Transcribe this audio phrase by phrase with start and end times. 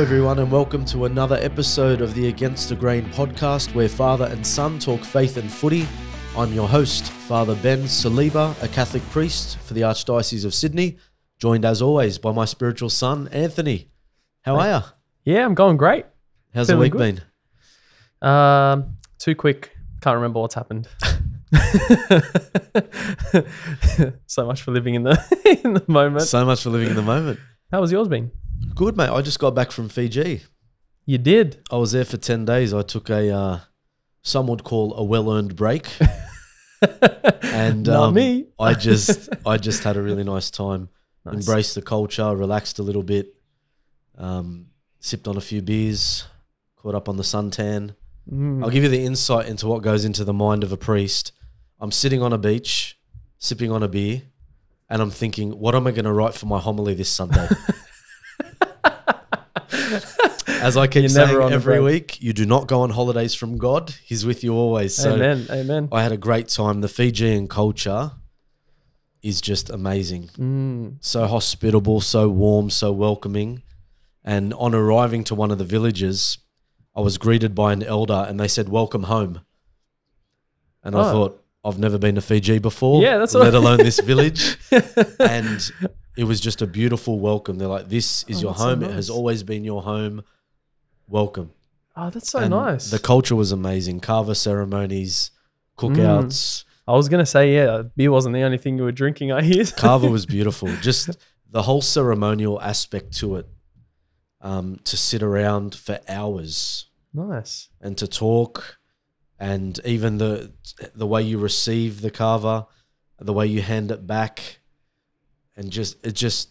[0.00, 4.24] Hello, everyone, and welcome to another episode of the Against the Grain podcast where father
[4.24, 5.86] and son talk faith and footy.
[6.34, 10.96] I'm your host, Father Ben Saliba, a Catholic priest for the Archdiocese of Sydney,
[11.38, 13.90] joined as always by my spiritual son, Anthony.
[14.40, 14.80] How are you?
[15.34, 16.06] Yeah, I'm going great.
[16.54, 17.22] How's the week good.
[18.22, 18.26] been?
[18.26, 19.76] Um, too quick.
[20.00, 20.88] Can't remember what's happened.
[24.24, 26.22] so much for living in the in the moment.
[26.22, 27.38] So much for living in the moment.
[27.70, 28.30] How was yours been?
[28.74, 29.10] Good, mate.
[29.10, 30.42] I just got back from Fiji.
[31.06, 31.58] You did.
[31.70, 32.72] I was there for 10 days.
[32.72, 33.60] I took a, uh,
[34.22, 35.88] some would call a well earned break.
[37.42, 38.46] and Not um, me.
[38.58, 40.88] I just I just had a really nice time.
[41.24, 41.34] Nice.
[41.34, 43.34] Embraced the culture, relaxed a little bit,
[44.16, 44.66] um,
[45.00, 46.24] sipped on a few beers,
[46.76, 47.94] caught up on the suntan.
[48.30, 48.64] Mm.
[48.64, 51.32] I'll give you the insight into what goes into the mind of a priest.
[51.78, 52.98] I'm sitting on a beach,
[53.38, 54.22] sipping on a beer,
[54.88, 57.48] and I'm thinking, what am I going to write for my homily this Sunday?
[60.62, 61.84] As I keep You're never saying on the every break.
[62.12, 63.94] week, you do not go on holidays from God.
[64.04, 64.94] He's with you always.
[64.94, 65.46] So Amen.
[65.50, 65.88] Amen.
[65.90, 66.80] I had a great time.
[66.80, 68.12] The Fijian culture
[69.22, 70.28] is just amazing.
[70.38, 70.96] Mm.
[71.00, 73.62] So hospitable, so warm, so welcoming.
[74.24, 76.38] And on arriving to one of the villages,
[76.94, 79.40] I was greeted by an elder and they said, Welcome home.
[80.84, 81.12] And I Oh.
[81.12, 84.56] thought, I've never been to Fiji before, Yeah, that's let alone this village.
[85.20, 85.70] and
[86.16, 87.56] it was just a beautiful welcome.
[87.58, 88.82] They're like, This is Oh, your that's so home.
[88.82, 89.16] It has nice.
[89.16, 90.22] always been your home.
[91.10, 91.50] Welcome.
[91.96, 92.90] Oh, that's so And nice.
[92.90, 94.00] The culture was amazing.
[94.00, 95.32] Kava ceremonies,
[95.76, 96.64] cookouts.
[96.86, 99.32] I was gonna say, yeah, beer wasn't the only thing you were drinking.
[99.32, 99.64] I hear.
[99.64, 100.68] Kava was beautiful.
[100.80, 101.18] Just
[101.50, 103.46] the whole ceremonial aspect to it.
[104.42, 107.68] Um, to sit around for hours nice.
[107.78, 108.78] and to talk,
[109.38, 110.52] and even the
[110.94, 112.66] the way you receive the kava,
[113.18, 114.60] the way you hand it back,
[115.58, 116.48] and just it just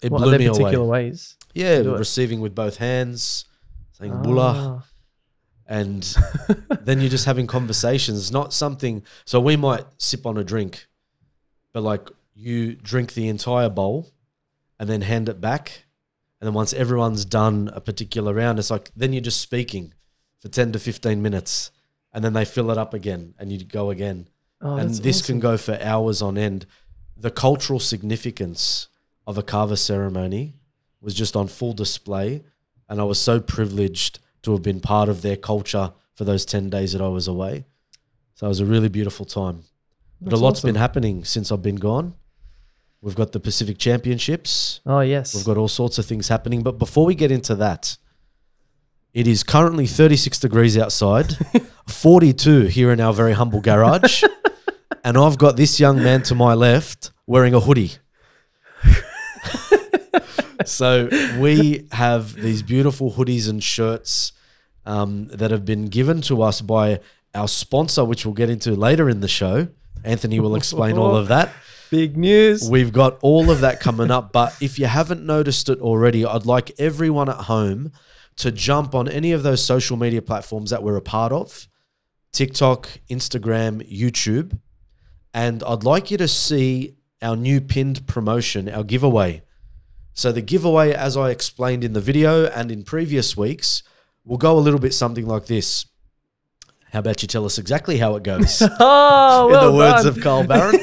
[0.00, 1.06] it What are blew there me particular away.
[1.06, 1.36] ways?
[1.54, 1.98] Yeah, do it?
[1.98, 3.46] receiving with both hands,
[3.98, 4.86] saying bula, Ah.
[5.66, 6.02] and
[6.82, 9.02] then you're just having conversations, not something.
[9.24, 10.86] So we might sip on a drink,
[11.72, 14.10] but like you drink the entire bowl
[14.78, 15.84] and then hand it back.
[16.40, 19.92] And then once everyone's done a particular round, it's like then you're just speaking
[20.40, 21.72] for 10 to 15 minutes
[22.12, 24.28] and then they fill it up again and you go again.
[24.60, 25.34] Oh, and this awesome.
[25.34, 26.64] can go for hours on end.
[27.16, 28.88] The cultural significance
[29.26, 30.54] of a kava ceremony
[31.00, 32.44] was just on full display.
[32.88, 36.70] And I was so privileged to have been part of their culture for those 10
[36.70, 37.66] days that I was away.
[38.34, 39.64] So it was a really beautiful time.
[40.20, 40.68] But a lot's awesome.
[40.68, 42.14] been happening since I've been gone.
[43.00, 44.80] We've got the Pacific Championships.
[44.84, 45.34] Oh yes.
[45.34, 46.62] We've got all sorts of things happening.
[46.62, 47.96] But before we get into that,
[49.14, 51.36] it is currently 36 degrees outside,
[51.88, 54.24] 42 here in our very humble garage.
[55.04, 57.92] and I've got this young man to my left wearing a hoodie.
[60.68, 61.08] so
[61.38, 64.32] we have these beautiful hoodies and shirts
[64.86, 67.00] um, that have been given to us by
[67.34, 69.68] our sponsor, which we'll get into later in the show.
[70.04, 71.52] Anthony will explain all of that.
[71.90, 72.68] Big news.
[72.68, 74.32] We've got all of that coming up.
[74.32, 77.92] But if you haven't noticed it already, I'd like everyone at home
[78.36, 81.66] to jump on any of those social media platforms that we're a part of
[82.32, 84.58] TikTok, Instagram, YouTube.
[85.34, 89.42] And I'd like you to see our new pinned promotion, our giveaway.
[90.18, 93.84] So, the giveaway, as I explained in the video and in previous weeks,
[94.24, 95.86] will go a little bit something like this.
[96.92, 98.60] How about you tell us exactly how it goes?
[98.80, 100.08] Oh, in well the words done.
[100.08, 100.80] of Carl Barron.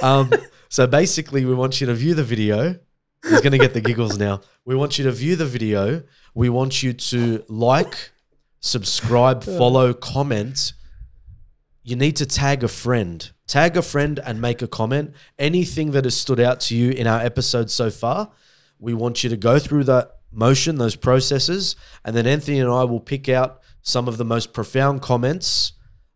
[0.02, 0.32] um,
[0.70, 2.78] so basically, we want you to view the video.
[3.22, 4.40] He's going to get the giggles now.
[4.64, 6.04] We want you to view the video.
[6.34, 8.12] We want you to like,
[8.60, 10.72] subscribe, follow, comment.
[11.84, 13.28] You need to tag a friend.
[13.46, 15.14] Tag a friend and make a comment.
[15.38, 18.30] Anything that has stood out to you in our episode so far,
[18.78, 22.84] we want you to go through that motion, those processes, and then Anthony and I
[22.84, 25.72] will pick out some of the most profound comments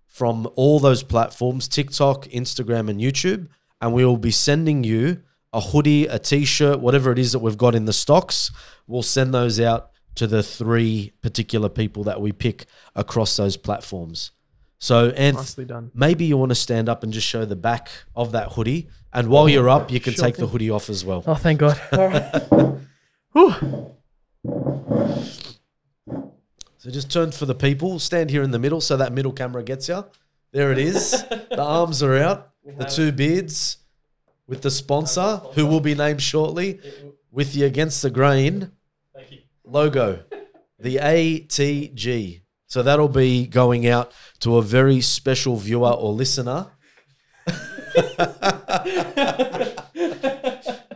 [0.06, 3.48] from all those platforms TikTok, Instagram, and YouTube.
[3.80, 5.22] And we will be sending you
[5.52, 8.50] a hoodie, a t shirt, whatever it is that we've got in the stocks.
[8.86, 14.30] We'll send those out to the three particular people that we pick across those platforms.
[14.78, 15.90] So, Nicely done.
[15.94, 18.88] maybe you want to stand up and just show the back of that hoodie.
[19.12, 20.50] And while you're up, you can Sure take the thing.
[20.50, 21.24] hoodie off as well.
[21.26, 21.80] Oh, thank God.
[21.92, 22.42] All right.
[23.32, 23.94] Whew.
[26.78, 27.98] So just turn for the people.
[27.98, 30.04] Stand here in the middle so that middle camera gets you.
[30.52, 31.10] There it is.
[31.28, 32.50] the arms are out.
[32.64, 33.78] The two beards
[34.46, 36.80] with the sponsor, who will be named shortly,
[37.30, 38.70] with the Against the Grain
[39.14, 39.38] Thank you.
[39.64, 40.22] logo,
[40.78, 42.42] the ATG.
[42.66, 46.66] So that'll be going out to a very special viewer or listener.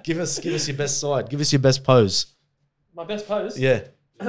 [0.02, 1.30] give us, give us your best side.
[1.30, 2.34] Give us your best pose.
[2.94, 3.58] My best pose.
[3.58, 3.82] Yeah.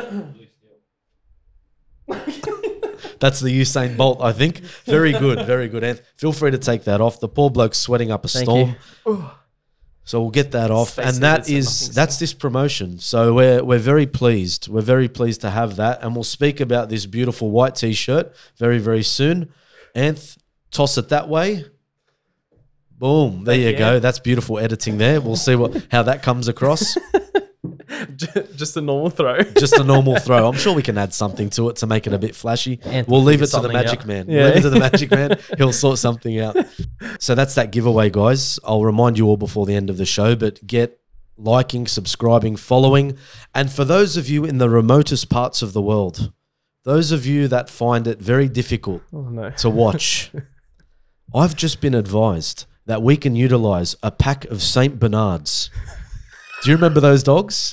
[3.19, 4.57] That's the Usain Bolt, I think.
[4.85, 5.83] Very good, very good.
[5.83, 7.19] And feel free to take that off.
[7.19, 8.75] The poor bloke's sweating up a Thank storm.
[10.03, 10.91] So we'll get that off.
[10.91, 12.99] Space and that is that's this promotion.
[12.99, 14.67] So we're we're very pleased.
[14.67, 16.03] We're very pleased to have that.
[16.03, 19.53] And we'll speak about this beautiful white t-shirt very, very soon.
[19.95, 20.37] Anth,
[20.71, 21.65] toss it that way.
[22.91, 23.43] Boom.
[23.43, 23.99] There you you, go.
[23.99, 25.21] That's beautiful editing there.
[25.21, 26.97] We'll see what how that comes across.
[28.55, 29.39] Just a normal throw.
[29.57, 30.47] Just a normal throw.
[30.47, 32.77] I'm sure we can add something to it to make it a bit flashy.
[32.77, 34.07] Anth we'll leave it to the magic out.
[34.07, 34.29] man.
[34.29, 34.45] Yeah.
[34.47, 35.37] Leave it to the magic man.
[35.57, 36.57] He'll sort something out.
[37.19, 38.59] So that's that giveaway, guys.
[38.63, 40.99] I'll remind you all before the end of the show, but get
[41.37, 43.17] liking, subscribing, following.
[43.55, 46.31] And for those of you in the remotest parts of the world,
[46.83, 49.49] those of you that find it very difficult Oh no.
[49.51, 50.31] to watch,
[51.33, 54.99] I've just been advised that we can utilize a pack of St.
[54.99, 55.69] Bernards.
[56.63, 57.71] Do you remember those dogs?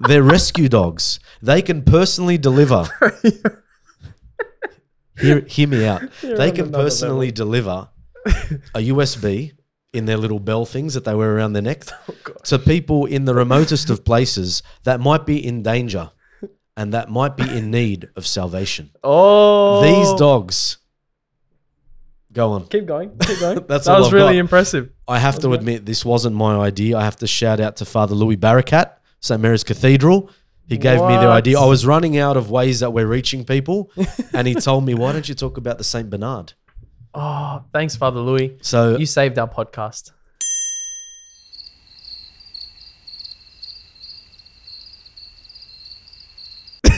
[0.00, 1.20] They're rescue dogs.
[1.42, 2.88] They can personally deliver.
[5.18, 6.02] hear, hear me out.
[6.22, 7.88] You're they can personally deliver
[8.74, 9.52] a USB
[9.92, 13.24] in their little bell things that they wear around their neck Oh, to people in
[13.24, 16.10] the remotest of places that might be in danger
[16.76, 18.90] and that might be in need of salvation.
[19.04, 19.82] Oh.
[19.82, 20.78] These dogs.
[22.32, 22.66] Go on.
[22.68, 23.10] Keep going.
[23.18, 23.64] Keep going.
[23.66, 24.40] That's that all was I've really got.
[24.40, 24.90] impressive.
[25.08, 26.96] I have to admit, this wasn't my idea.
[26.96, 29.40] I have to shout out to Father Louis Barakat, St.
[29.40, 30.30] Mary's Cathedral.
[30.66, 31.30] He gave me the What?
[31.30, 31.58] idea.
[31.58, 33.90] I was running out of ways that we're reaching people,
[34.32, 36.52] and he told me, "Why don't you talk about the Saint Bernard?"
[37.12, 38.56] Oh, thanks, Father Louis.
[38.62, 40.12] So You saved our podcast.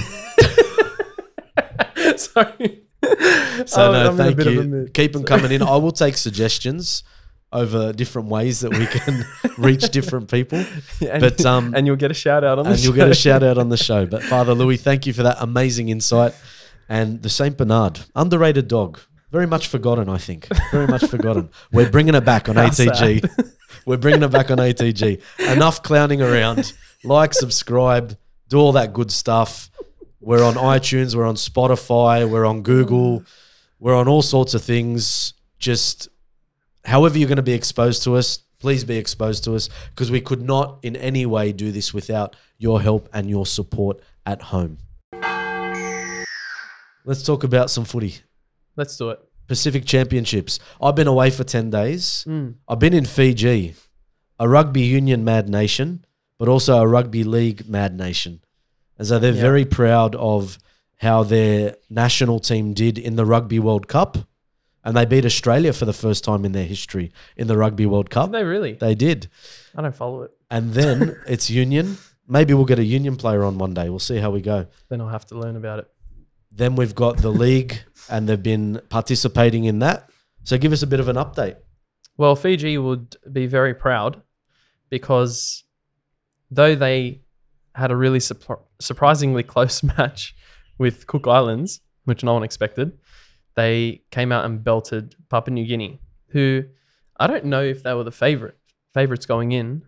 [2.17, 2.83] Sorry.
[3.67, 4.63] So no, I'm in a thank bit of a you.
[4.65, 4.95] mood.
[4.95, 5.63] Keep them coming in.
[5.63, 7.03] I will take suggestions
[7.53, 9.25] over different ways that we can
[9.59, 10.59] reach different people,
[11.09, 13.15] And, but um, and you'll get a shout out on the and you'll get a
[13.15, 13.31] show.
[13.31, 14.07] shout out on the show.
[14.07, 16.35] But Father Louis, thank you for that amazing insight.
[16.89, 19.01] And the Saint Bernard, underrated dog,
[19.31, 20.09] very much forgotten.
[20.09, 21.51] I think very much forgotten.
[21.73, 23.51] We're bringing it back on How ATG.
[23.87, 25.21] We're bringing it back on ATG.
[25.55, 26.73] Enough clowning around.
[27.05, 28.17] Like, subscribe,
[28.49, 29.71] do all that good stuff.
[30.21, 31.17] We're on iTunes.
[31.17, 32.29] We're on Spotify.
[32.29, 33.25] We're on Google.
[33.81, 35.35] We're on all sorts of things.
[35.59, 36.09] Just
[36.85, 40.21] however you're going to be exposed to us, please be exposed to us because we
[40.21, 44.79] could not in any way do this without your help and your support at home.
[47.05, 48.17] Let's talk about some footy.
[48.77, 49.19] Let's do it.
[49.49, 50.61] Pacific Championships.
[50.81, 52.25] I've been away for 10 days.
[52.29, 52.55] Mm.
[52.69, 53.75] I've been in Fiji,
[54.39, 56.05] a rugby union mad nation,
[56.39, 58.41] but also a rugby league mad nation.
[58.99, 59.41] And so they're Yeah.
[59.41, 60.59] very proud of
[60.99, 64.19] how their national team did in the Rugby World Cup.
[64.85, 68.11] And they beat Australia for the first time in their history in the Rugby World
[68.11, 68.33] Cup.
[68.33, 68.73] Did they really?
[68.75, 69.29] They did.
[69.77, 70.33] I don't follow it.
[70.51, 71.99] And then it's union.
[72.27, 73.89] Maybe we'll get a union player on one day.
[73.89, 74.67] We'll see how we go.
[74.89, 75.89] Then I'll have to learn about it.
[76.51, 77.79] Then we've got the league,
[78.11, 80.11] and they've been participating in that.
[80.45, 81.57] So give us a bit of an update.
[82.17, 84.21] Well, Fiji would be very proud
[84.91, 85.65] because
[86.51, 87.23] though they
[87.75, 90.35] had a really surpri- surprisingly close match
[90.79, 92.99] with Cook Islands, which no one expected,
[93.55, 96.65] they came out and belted Papua New Guinea, who
[97.19, 98.57] I don't know if they were the favorite
[98.95, 99.83] favorites going in.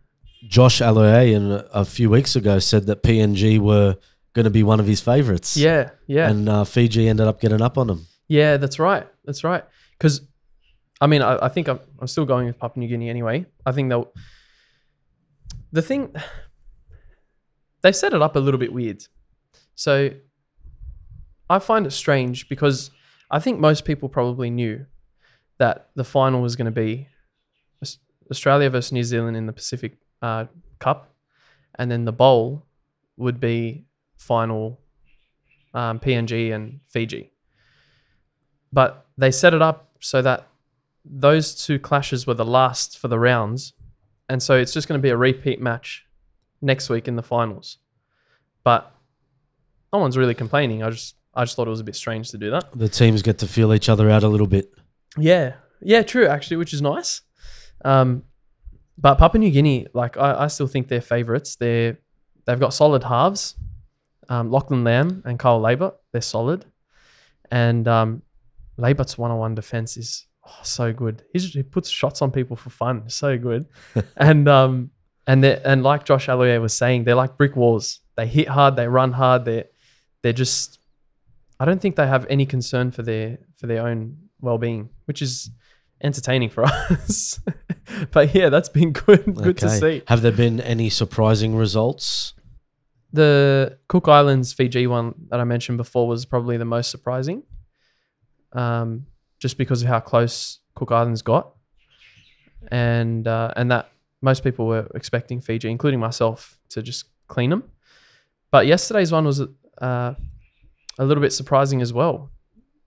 [0.47, 3.97] Josh Aloiai a few weeks ago said that PNG were
[4.35, 5.57] going to be one of his favorites.
[5.57, 8.07] Yeah, yeah, And uh, Fiji ended up getting up on them.
[8.29, 8.57] yeah.
[8.59, 9.07] That's right.
[9.25, 9.65] That's right.
[9.93, 10.21] Because
[11.01, 13.47] I mean, I, I think I'm, I'm still going with Papua New Guinea anyway.
[13.65, 14.13] I think they'll.
[15.73, 16.15] The thing,
[17.83, 19.05] they set it up a little bit weird.
[19.75, 20.11] So
[21.51, 22.91] I find it strange because
[23.35, 24.87] I think most people probably knew
[25.59, 27.09] that the final was going to be
[28.31, 30.45] Australia versus New Zealand in the Pacific uh,
[30.79, 31.13] Cup,
[31.75, 32.65] and then the bowl
[33.17, 33.87] would be
[34.17, 34.79] final
[35.75, 37.33] um, PNG and Fiji.
[38.73, 40.47] But they set it up so that
[41.05, 43.73] those two clashes were the last for the rounds,
[44.29, 46.07] and so it's just going to be a repeat match
[46.63, 47.79] next week in the finals.
[48.63, 48.95] But
[49.93, 50.85] no one's really complaining.
[50.85, 52.71] I just I just thought it was a bit strange to do that.
[52.75, 54.73] The teams get to feel each other out a little bit.
[55.19, 56.27] Yeah, yeah, true.
[56.27, 57.23] Actually, which is nice.
[57.85, 58.25] Um,
[58.97, 61.57] but Papua New Guinea, like I, I still think they're favourites.
[61.57, 61.99] They're
[62.47, 63.57] they've got solid halves.
[64.29, 66.65] Um, Lachlan Lamb and Kyle Laybutt, they're solid,
[67.51, 68.23] and um,
[68.79, 71.23] Laybutt's one-on-one defense is oh, so good.
[71.33, 73.67] He's, he puts shots on people for fun, so good,
[74.17, 74.91] and um,
[75.27, 78.01] and they and like Josh Aloiai was saying, they're like brick walls.
[78.17, 79.45] They hit hard, they run hard.
[79.45, 79.67] They're
[80.23, 80.79] they're just.
[81.61, 85.51] I don't think they have any concern for their for their own well-being, which is
[86.03, 87.41] entertaining for us.
[88.11, 89.35] but yeah, that's been good.
[89.35, 90.03] Good to see.
[90.09, 92.35] Have there been any surprising results?
[93.15, 97.45] the Cook Islands Fiji one that I mentioned before was probably the most surprising,
[98.53, 99.07] um,
[99.39, 101.55] just because of how close Cook Islands got,
[102.73, 107.63] and uh, and that most people were expecting Fiji, including myself, to just clean them.
[108.51, 109.43] But yesterday's one was
[109.79, 110.15] uh,
[110.99, 112.31] a little bit surprising as well.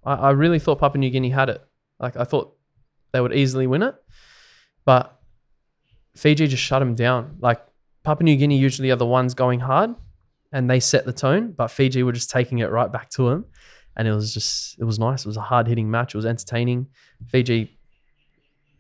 [0.06, 1.62] I, I really thought Papua New Guinea had it.
[2.00, 2.56] Like I thought
[3.12, 3.96] they would easily win it,
[4.86, 5.20] but
[6.16, 7.38] Fiji just shut them down.
[7.40, 7.62] Like
[8.04, 9.96] Papua New Guinea usually are the ones going hard,
[10.52, 13.46] and they set the tone, but Fiji were just taking it right back to them,
[13.96, 15.26] and it was just it was nice.
[15.26, 16.14] It was a hard hitting match.
[16.14, 16.88] It was entertaining.
[17.28, 17.78] Fiji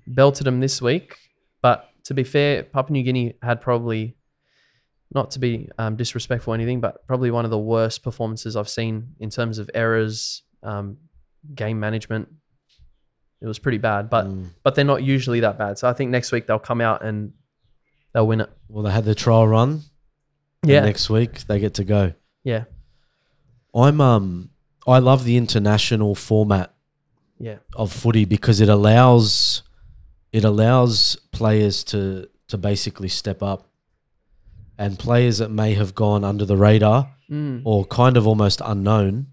[0.05, 1.15] belted them this week,
[1.61, 4.16] but to be fair, Papua New Guinea had probably
[5.13, 8.69] not to be um, disrespectful or anything, but probably one of the worst performances I've
[8.69, 10.97] seen in terms of errors, um,
[11.55, 12.27] game management.
[13.41, 14.49] It was pretty bad, but Mm.
[14.63, 15.77] but they're not usually that bad.
[15.77, 17.33] So I think next week they'll come out and
[18.13, 18.49] they'll win it.
[18.67, 19.83] Well, they had their trial run.
[20.65, 22.13] Yeah, next week they get to go.
[22.43, 22.63] yeah,
[23.73, 24.49] I'm um
[24.87, 26.73] I love the international format
[27.39, 29.61] yeah, of footy because it allows
[30.31, 33.66] it allows players to to basically step up
[34.77, 37.61] and players that may have gone under the radar mm.
[37.65, 39.27] or kind of almost unknown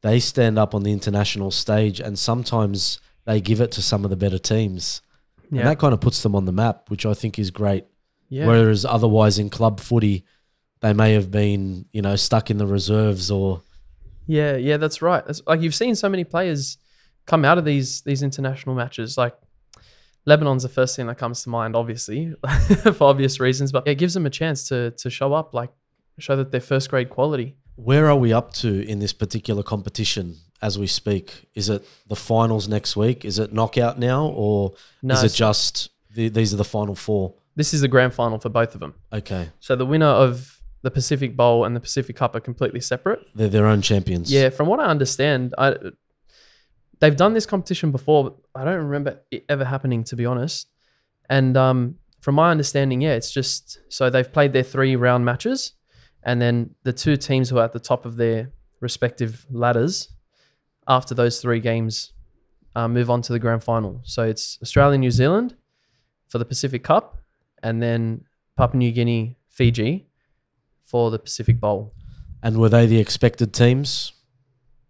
[0.00, 4.10] they stand up on the international stage and sometimes they give it to some of
[4.10, 5.02] the better teams
[5.50, 7.84] yeah, and that kind of puts them on the map which I think is great
[8.28, 8.46] yeah.
[8.46, 10.24] whereas otherwise in club footy
[10.80, 13.62] they may have been you know stuck in the reserves or
[14.28, 15.24] Yeah, yeah, that's right.
[15.26, 16.76] That's, like you've seen so many players
[17.26, 19.16] come out of these these international matches.
[19.16, 19.34] Like
[20.28, 22.34] Lebanon's the first thing that comes to mind, obviously,
[22.98, 23.72] for obvious reasons.
[23.72, 25.70] But it gives them a chance to to show up, like
[26.18, 27.56] show that they're first grade quality.
[27.76, 31.48] Where are we up to in this particular competition as we speak?
[31.54, 33.24] Is it the finals next week?
[33.24, 37.34] Is it knockout now, or No, is it just the, these are the final four?
[37.54, 38.94] this is the grand final for both of them.
[39.12, 43.20] Okay, So the winner of the Pacific Bowl and the Pacific Cup are completely separate.
[43.34, 44.30] they're their own champions.
[44.32, 45.74] Yeah, from what I understand, I
[47.00, 48.24] they've done this competition before.
[48.24, 50.68] But I don't remember it ever happening, to be honest.
[51.30, 55.72] And um, from my understanding, yeah, it's just so they've played their three round matches,
[56.22, 58.50] and then the two teams who are at the top of their
[58.80, 60.08] respective ladders
[60.86, 62.12] after those three games
[62.74, 64.00] uh, move on to the grand final.
[64.04, 65.54] So it's Australia, New Zealand
[66.28, 67.18] for the Pacific Cup,
[67.62, 68.24] and then
[68.56, 70.06] Papua New Guinea, Fiji
[70.84, 71.92] for the Pacific Bowl.
[72.42, 74.12] and were they the expected teams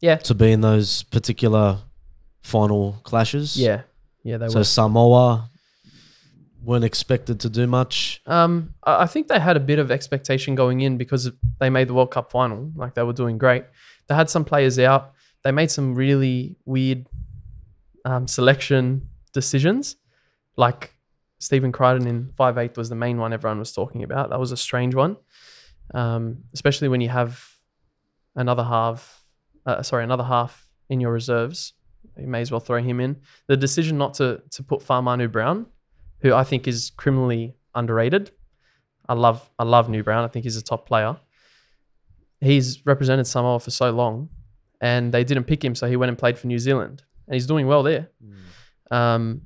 [0.00, 1.78] Yeah, to be in those particular
[2.48, 3.56] final clashes?
[3.56, 3.82] yeah,
[4.24, 4.38] yeah.
[4.38, 4.64] They So were.
[4.64, 5.50] Samoa
[6.64, 8.20] weren't expected to do much.
[8.26, 11.88] Um, I I think they had a bit of expectation going in because they made
[11.88, 12.72] the World Cup final.
[12.74, 13.64] Like they were doing great.
[14.08, 15.12] They had some players out.
[15.44, 17.06] They made some really weird
[18.04, 19.96] um, selection decisions.
[20.56, 20.94] Like
[21.38, 24.30] Stephen Crichton in five eight was the main one everyone was talking about.
[24.30, 25.16] That was a strange one,
[25.94, 27.44] um, especially when you have
[28.34, 29.24] another half.
[29.64, 31.74] Uh, sorry, another half in your reserves.
[32.18, 33.16] You may as well throw him in.
[33.46, 35.66] The decision not to to put Fa'amanu Brown
[36.20, 38.32] who I think is criminally underrated.
[39.08, 40.24] I love I love New Brown.
[40.24, 41.16] I think he's a top player.
[42.40, 44.28] He's represented Samoa for so long,
[44.80, 47.46] and they didn't pick him, so he went and played for New Zealand, and he's
[47.46, 48.10] doing well there.
[48.90, 49.42] Um,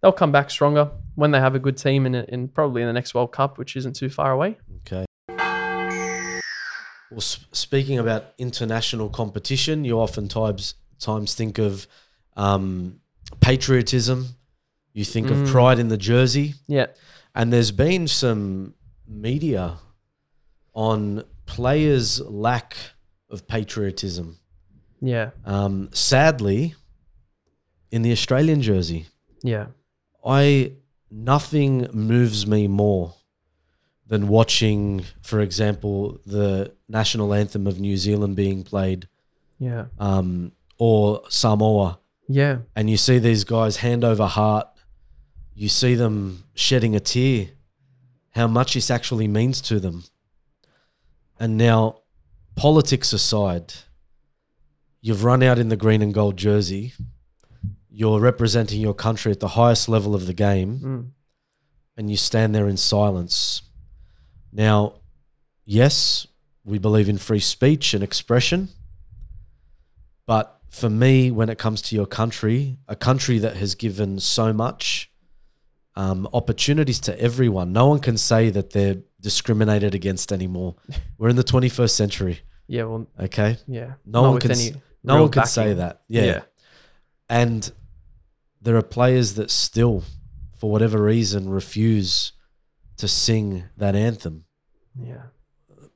[0.00, 2.92] they'll come back stronger when they have a good team in, in probably in the
[2.94, 4.56] next World Cup, which isn't too far away.
[4.88, 5.04] Okay.
[7.10, 11.86] Well, s- speaking about international competition, you oftentimes times think of
[12.36, 13.00] um,
[13.40, 14.26] patriotism.
[14.94, 15.46] You think of Mm.
[15.52, 16.86] pride in the jersey, Yeah,
[17.34, 18.74] and there's been some
[19.06, 19.78] media
[20.74, 22.76] on players' lack
[23.30, 24.38] of patriotism.
[25.00, 26.74] yeah, Um, sadly,
[27.90, 29.06] in the Australian jersey,
[29.42, 29.66] yeah,
[30.24, 30.72] I
[31.10, 33.14] nothing moves me more
[34.06, 39.08] than watching, for example, the national anthem of New Zealand being played,
[39.58, 40.52] yeah, um,
[40.84, 44.66] or Samoa, yeah, and you see these guys hand over heart.
[45.54, 47.50] You see them shedding a tear.
[48.30, 50.02] How much this actually means to them.
[51.38, 52.00] And now,
[52.56, 53.74] politics aside,
[55.00, 56.94] you've run out in the green and gold jersey.
[57.88, 61.10] You're representing your country at the highest level of the game mm,
[61.96, 63.62] and you stand there in silence.
[64.52, 64.94] Now,
[65.64, 66.26] yes,
[66.64, 68.70] we believe in free speech and expression,
[70.26, 74.54] but for me, when it comes to your country, a country that has given so
[74.54, 75.12] much
[75.96, 80.76] um, opportunities to everyone, no one can say that they're discriminated against anymore.
[81.18, 82.84] We're in the 21st century, yeah.
[82.84, 83.58] Well, okay?
[83.66, 83.94] yeah.
[84.06, 86.02] No Not one can No one can say that.
[86.08, 86.24] Yeah.
[86.24, 86.40] Yeah.
[87.28, 87.70] And
[88.62, 90.04] there are players that still,
[90.56, 92.32] for whatever reason, refuse
[92.96, 94.44] to sing that anthem.
[94.98, 95.24] Yeah,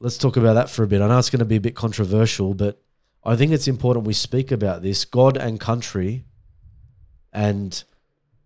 [0.00, 1.00] let's talk about that for a bit.
[1.00, 2.82] I know it's going to be a bit controversial, but
[3.26, 6.24] I think it's important we speak about this God and country.
[7.32, 7.82] And,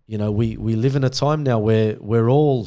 [0.07, 2.63] you know, we, we live in a time now where we're all,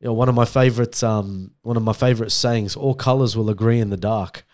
[0.00, 3.50] you know, one of my favorites, um, one of my favorite sayings, all colors will
[3.50, 4.44] agree in the dark.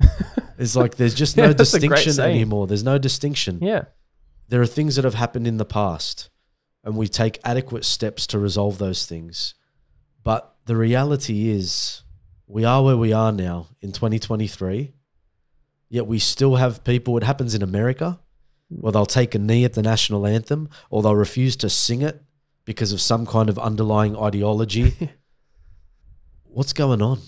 [0.58, 2.66] it's like there's just no Yeah, that's a great distinction anymore.
[2.66, 3.58] There's no distinction.
[3.60, 3.84] Yeah.
[4.48, 6.30] There are things that have happened in the past,
[6.82, 9.54] and we take adequate steps to resolve those things.
[10.22, 12.02] But the reality is,
[12.46, 14.94] we are where we are now in 2023,
[15.88, 17.16] yet we still have people.
[17.16, 18.20] It happens in America
[18.68, 22.22] where they'll take a knee at the national anthem or they'll refuse to sing it
[22.64, 25.10] because of some kind of underlying ideology.
[26.44, 27.20] What's going on?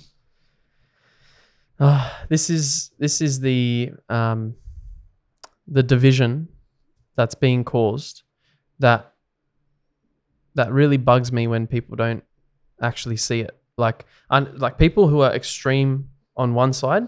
[1.78, 4.54] Ah, this is this is the um,
[5.66, 6.48] the division
[7.16, 8.22] that's being caused
[8.80, 9.14] that
[10.56, 12.22] that really bugs me when people don't
[12.82, 13.56] actually see it.
[13.78, 17.06] Like un, like people who are extreme on one side,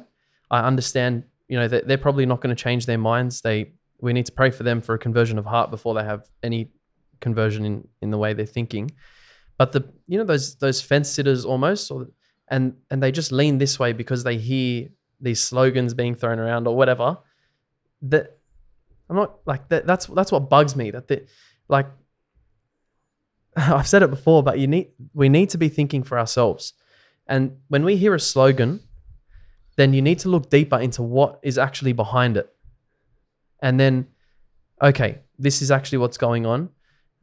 [0.50, 1.24] I understand.
[1.52, 3.42] You know, they, they're probably not going to change their minds.
[3.42, 6.22] They we need to pray for them for a conversion of heart before they have
[6.42, 6.70] any
[7.20, 8.90] conversion in in the way they're thinking.
[9.58, 12.08] But the you know those those fence sitters almost or
[12.48, 14.88] and and they just lean this way because they hear
[15.20, 17.18] these slogans being thrown around or whatever
[18.02, 18.38] that
[19.08, 21.24] i'm not like that that's that's what bugs me that the
[21.68, 21.86] like
[23.56, 26.74] i've said it before but you need we need to be thinking for ourselves
[27.26, 28.80] and when we hear a slogan
[29.76, 32.52] then you need to look deeper into what is actually behind it
[33.60, 34.06] and then
[34.82, 36.68] okay this is actually what's going on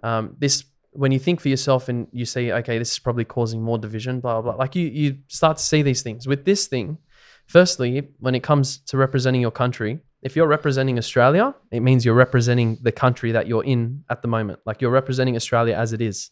[0.03, 3.62] um, this when you think for yourself and you see, okay, this is probably causing
[3.62, 4.60] more division, blah, blah, blah.
[4.60, 6.27] Like you, you start to see these things.
[6.27, 6.98] With this thing,
[7.46, 12.15] firstly, when it comes to representing your country, if you're representing Australia, it means you're
[12.15, 14.60] representing the country that you're in at the moment.
[14.65, 16.32] Like you're representing Australia as it is.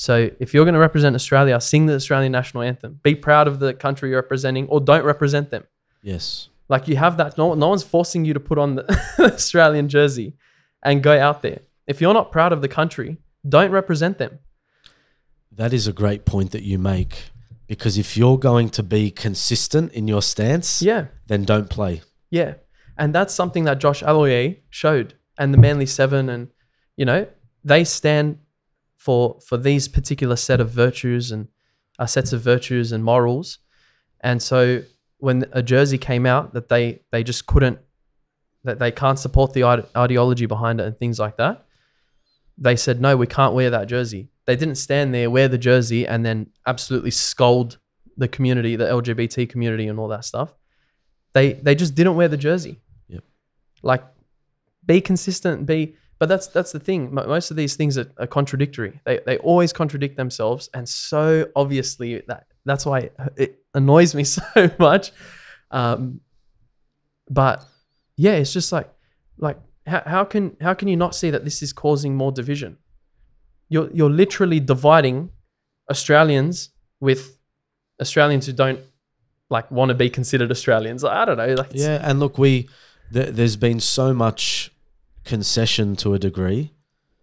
[0.00, 2.98] So if you're going to represent Australia, sing the Australian national anthem.
[3.02, 5.64] Be proud of the country you're representing or don't represent them.
[6.02, 6.48] Yes.
[6.70, 7.36] Like you have that.
[7.36, 8.84] No, no one's forcing you to put on the
[9.18, 10.32] Australian jersey
[10.82, 11.58] and go out there.
[11.86, 14.38] If you're not proud of the country, don't represent them.
[15.52, 17.24] That is a great point that you make
[17.66, 22.00] because if you're going to be consistent in your stance, Yeah, then don't play.
[22.30, 22.54] yeah.
[22.96, 26.48] And that's something that Josh Aloiai showed and the Manly Seven and
[26.96, 27.26] you know,
[27.64, 28.38] they stand
[29.00, 31.48] for for these particular set of virtues and
[31.98, 33.58] uh, sets of virtues and morals.
[34.20, 34.82] And so
[35.16, 37.78] when a jersey came out that they they just couldn't
[38.64, 41.64] that they can't support the ide- ideology behind it and things like that,
[42.58, 44.28] they said no, we can't wear that jersey.
[44.44, 47.78] They didn't stand there, wear the jersey, and then absolutely scold
[48.18, 50.52] the community, the LGBT community, and all that stuff.
[51.32, 52.82] They they just didn't wear the jersey.
[53.08, 53.24] Yep.
[53.82, 54.04] Like,
[54.84, 55.64] be consistent.
[55.64, 57.12] Be, but that's that's the thing.
[57.14, 59.00] Most of these things are, are contradictory.
[59.04, 64.70] They they always contradict themselves, and so obviously that that's why it, annoys me so
[64.78, 65.12] much.
[65.70, 66.20] Um,
[67.30, 67.64] but
[68.16, 68.92] yeah, it's just like
[69.38, 69.56] like
[69.86, 72.76] how, how can how can you not see that this is causing more division?
[73.70, 75.30] You're you're literally dividing
[75.90, 76.68] Australians
[77.00, 77.38] with
[77.98, 78.80] Australians who don't
[79.48, 81.02] like want to be considered Australians.
[81.02, 81.54] I don't know.
[81.54, 82.68] Like Yeah, and look, we
[83.10, 84.70] th- there's been so much
[85.34, 86.62] concession to a degree.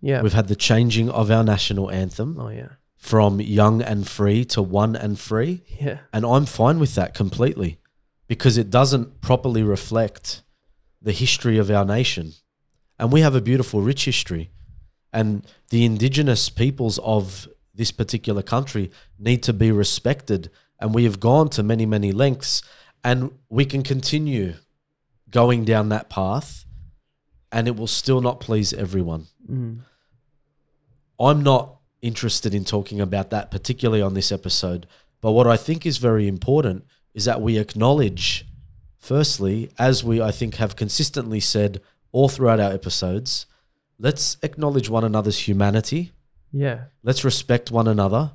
[0.09, 0.21] yeah.
[0.23, 2.71] We've had the changing of our national anthem oh yeah.
[3.11, 5.99] from young and free to one and free, Yeah.
[6.13, 7.71] and I'm fine with that completely
[8.27, 10.43] because it doesn't properly reflect
[11.07, 12.33] the history of our nation.
[12.99, 14.49] And we have a beautiful rich history.
[15.13, 15.29] And
[15.69, 17.47] the indigenous peoples of
[17.79, 20.49] this particular country need to be respected.
[20.79, 22.61] And we have gone to many, many lengths.
[23.03, 24.53] And we can continue
[25.29, 26.65] going down that path,
[27.51, 29.27] and it will still not please everyone.
[29.49, 29.79] Mm.
[31.19, 34.87] I'm not interested in talking about that, particularly on this episode.
[35.21, 38.45] But what I think is very important is that we acknowledge,
[38.99, 41.81] firstly, as we, I think, have consistently said
[42.11, 43.47] all throughout our episodes,
[43.97, 46.11] let's acknowledge one another's humanity.
[46.51, 46.85] Yeah.
[47.03, 48.33] Let's respect one another,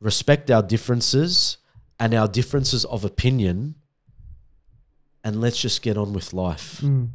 [0.00, 1.58] respect our differences
[2.00, 3.74] and our differences of opinion,
[5.22, 6.80] and let's just get on with life.
[6.80, 7.10] Mm.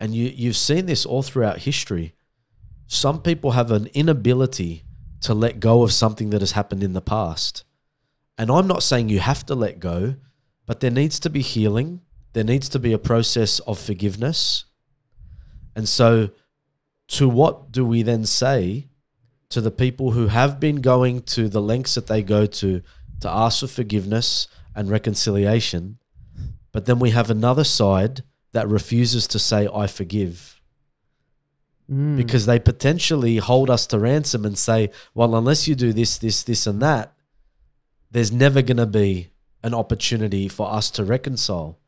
[0.00, 2.14] And you, you've seen this all throughout history.
[2.86, 4.84] Some people have an inability
[5.22, 7.64] to let go of something that has happened in the past.
[8.36, 10.16] And I'm not saying you have to let go,
[10.66, 12.00] but there needs to be healing.
[12.32, 14.64] There needs to be a process of forgiveness.
[15.76, 16.30] And so,
[17.08, 18.88] to what do we then say
[19.50, 22.82] to the people who have been going to the lengths that they go to
[23.20, 25.98] to ask for forgiveness and reconciliation?
[26.72, 28.24] But then we have another side
[28.54, 30.50] that refuses to say, I forgive
[31.90, 32.16] Mm.
[32.16, 36.42] because they potentially hold us to ransom and say, well, unless you do this, this,
[36.42, 37.12] this, and that,
[38.10, 39.28] there's never going to be
[39.62, 41.78] an opportunity for us to reconcile.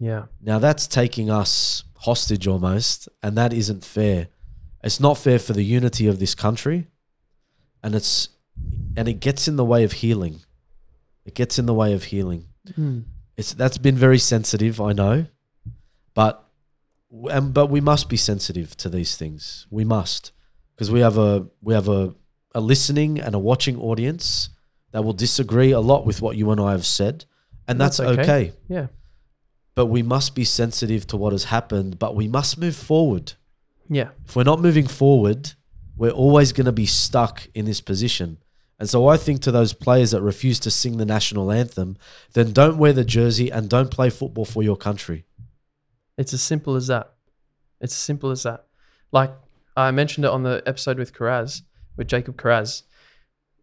[0.00, 0.24] Yeah.
[0.42, 4.26] Now that's taking us hostage almost, and that isn't fair.
[4.82, 6.88] It's not fair for the unity of this country,
[7.80, 8.30] and it's
[8.96, 10.40] and it gets in the way of healing.
[11.24, 12.46] It gets in the way of healing.
[12.76, 13.04] Mm.
[13.36, 15.26] It's that's been very sensitive, I know,
[16.14, 16.44] but
[17.30, 19.66] and but we must be sensitive to these things.
[19.70, 20.32] We must
[20.74, 22.14] because we have a we have a
[22.54, 24.50] a listening and a watching audience
[24.92, 27.24] that will disagree a lot with what you and I have said,
[27.66, 28.22] and that's, That's okay.
[28.22, 28.52] okay.
[28.68, 28.86] Yeah.
[29.74, 33.32] But we must be sensitive to what has happened, but we must move forward.
[33.88, 34.10] Yeah.
[34.24, 35.52] If we're not moving forward,
[35.96, 38.38] we're always going to be stuck in this position.
[38.78, 41.96] And so I think to those players that refuse to sing the national anthem,
[42.34, 45.24] then don't wear the jersey and don't play football for your country.
[46.16, 47.12] It's as simple as that.
[47.80, 48.66] It's as simple as that.
[49.12, 49.32] Like
[49.76, 51.62] I mentioned it on the episode with Kiraz,
[51.96, 52.82] with Jacob Kiraz,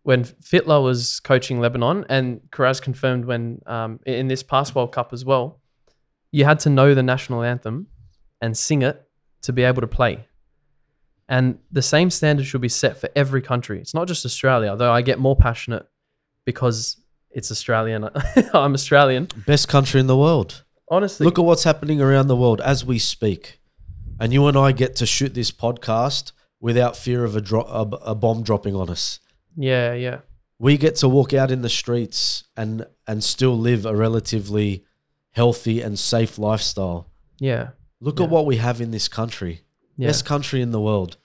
[0.03, 5.13] when Fittler was coaching Lebanon, and Kiraz confirmed when um, in this past World Cup
[5.13, 5.61] as well,
[6.31, 7.87] you had to know the national anthem
[8.41, 9.01] and sing it
[9.43, 10.25] to be able to play.
[11.29, 13.79] And the same standard should be set for every country.
[13.79, 15.87] It's not just Australia, though I get more passionate
[16.45, 16.97] because
[17.29, 18.09] it's Australian.
[18.53, 19.29] I'm Australian.
[19.45, 20.63] Best country in the world.
[20.91, 23.59] Honestly, Look at what's happening around the world as we speak.
[24.19, 27.81] And you and I get to shoot this podcast without fear of a, dro- a,
[28.11, 29.19] a bomb dropping on us.
[29.55, 30.19] yeah, yeah.
[30.59, 34.85] we get to walk out in the streets and and still live a relatively
[35.31, 37.07] healthy and safe lifestyle.
[37.39, 37.69] Yeah.
[37.99, 38.25] Look Yeah.
[38.25, 39.61] at what we have in this country.
[39.97, 40.09] Yeah.
[40.09, 41.17] Best country in the world.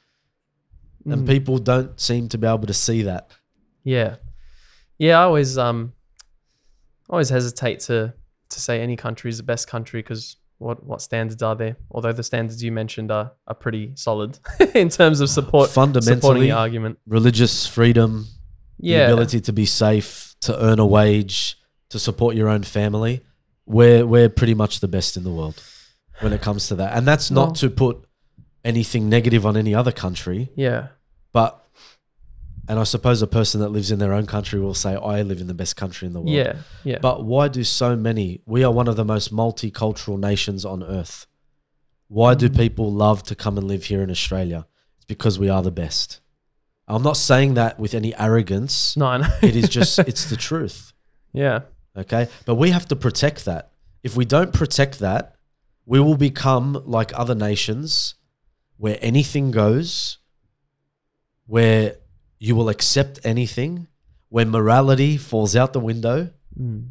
[1.04, 1.28] And Mm.
[1.28, 3.30] people don't seem to be able to see that.
[3.84, 4.16] Yeah.
[4.98, 5.92] Yeah, I always um
[7.10, 8.14] always hesitate to
[8.50, 11.76] to say any country is the best country because what what standards are there?
[11.90, 14.38] Although the standards you mentioned are are pretty solid
[14.74, 16.98] in terms of support supporting Fundamentally, the argument.
[17.06, 18.26] religious freedom,
[18.78, 19.06] the Yeah.
[19.06, 21.58] ability to be safe, to earn a wage,
[21.90, 23.20] to support your own family.
[23.66, 25.62] We're we're pretty much the best in the world
[26.20, 26.96] when it comes to that.
[26.96, 28.04] And that's not Well- to put
[28.64, 30.50] anything negative on any other country.
[30.56, 30.88] Yeah.
[31.32, 31.62] But,
[32.68, 35.40] and I suppose a person that lives in their own country will say, I live
[35.40, 36.34] in the best country in the world.
[36.34, 36.56] Yeah.
[36.84, 36.98] Yeah.
[37.00, 41.26] But why do so many, we are one of the most multicultural nations on earth.
[42.08, 42.56] Why do Mm.
[42.56, 44.66] people love to come and live here in Australia?
[44.96, 46.20] It's because we are the best.
[46.88, 48.96] I'm not saying that with any arrogance.
[48.96, 49.28] no, I know.
[49.42, 50.92] It is just, it's the truth.
[51.32, 51.60] yeah.
[51.96, 52.28] Okay.
[52.44, 53.72] But we have to protect that.
[54.02, 55.34] If we don't protect that,
[55.86, 58.14] we will become like other nations
[58.76, 60.18] where anything goes,
[61.46, 61.96] where
[62.38, 63.86] you will accept anything,
[64.28, 66.88] where morality falls out the window, Mm.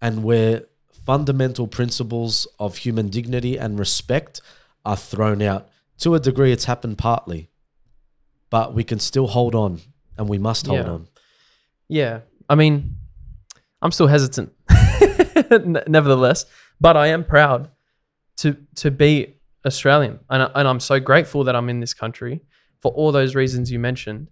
[0.00, 0.64] and where
[1.04, 4.40] fundamental principles of human dignity and respect
[4.84, 5.68] are thrown out.
[5.98, 7.50] To a degree, it's happened partly,
[8.50, 9.80] but we can still hold on
[10.16, 10.90] and we must hold Yeah.
[10.92, 11.08] on.
[11.88, 12.20] Yeah.
[12.48, 12.96] I mean,
[13.82, 14.52] I'm still hesitant,
[15.88, 16.46] nevertheless,
[16.80, 17.70] but I am proud
[18.38, 19.34] to to be
[19.66, 22.42] Australian, and I, and I'm so grateful that I'm in this country
[22.80, 24.28] for all those reasons you mentioned.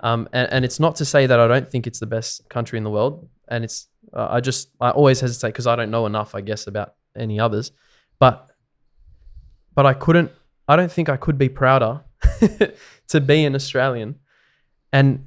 [0.00, 2.76] Um, and, and it's not to say that I don't think it's the best country
[2.76, 6.06] in the world, and it's uh, I just I always hesitate because I don't know
[6.06, 7.72] enough, I guess, about any others,
[8.18, 8.50] but
[9.74, 10.30] but I couldn't.
[10.66, 12.02] I don't think I could be prouder
[13.08, 14.16] to be an Australian,
[14.92, 15.26] and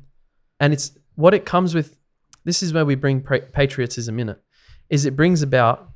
[0.60, 1.98] and it's what it comes with.
[2.44, 4.42] This is where we bring patriotism in it.
[4.90, 5.90] Is it brings about,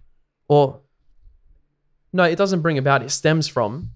[0.50, 0.82] or
[2.12, 3.04] no, it doesn't bring about.
[3.04, 3.92] It stems from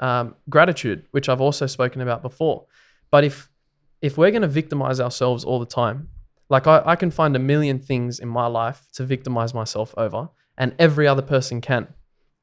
[0.00, 2.66] um, gratitude, which I've also spoken about before.
[3.10, 3.48] But if
[4.02, 6.08] if we're going to victimize ourselves all the time,
[6.50, 10.28] like I, I can find a million things in my life to victimize myself over,
[10.58, 11.88] and every other person can.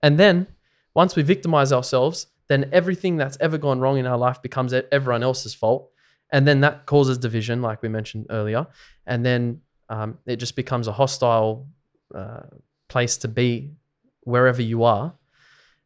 [0.01, 0.47] And then
[0.95, 5.21] once we victimize ourselves, then everything that's ever gone wrong in our life becomes everyone
[5.21, 5.91] else's fault.
[6.31, 8.65] And then that causes division, like we mentioned earlier.
[9.05, 11.67] And then um, it just becomes a hostile
[12.15, 12.41] uh,
[12.87, 13.73] place to be
[14.21, 15.13] wherever you are.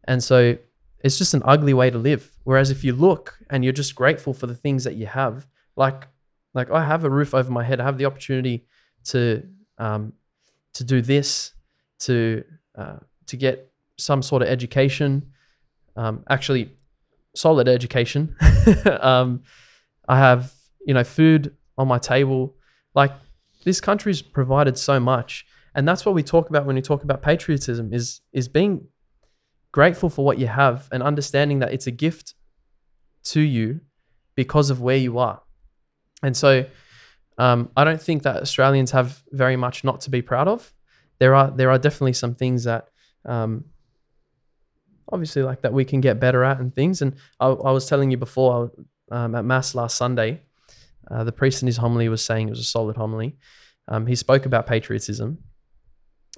[0.06, 0.58] And so
[1.04, 2.32] it's just an ugly way to live.
[2.44, 6.08] Whereas if you look and you're just grateful for the things that you have, like
[6.54, 8.66] like I have a roof over my head, I have the opportunity
[9.06, 9.44] to
[9.78, 10.14] um,
[10.74, 11.54] to do this,
[12.00, 12.44] to
[12.78, 15.32] uh, to get some sort of education,
[15.96, 16.72] um, actually
[17.36, 18.36] solid education.
[19.00, 19.44] um,
[20.08, 20.54] I have
[20.86, 22.56] you know food on my table.
[22.94, 23.12] Like
[23.64, 27.22] this country's provided so much, and that's what we talk about when we talk about
[27.22, 27.94] patriotism.
[27.94, 28.88] Is is being
[29.72, 32.36] grateful for what you have and understanding that it's a gift
[33.24, 33.82] to you
[34.36, 35.43] because of where you are.
[36.24, 36.66] And so
[37.38, 40.74] um, I don't think that Australians have very much not to be proud of.
[41.20, 42.90] There are there are definitely some things that
[43.26, 43.66] um,
[45.12, 47.02] obviously like that we can get better at and things.
[47.02, 48.72] And I, I was telling you before
[49.12, 50.42] um, at mass last Sunday,
[51.12, 53.38] uh, the priest in his homily was saying it was a solid homily.
[53.88, 55.40] Um, he spoke about patriotism,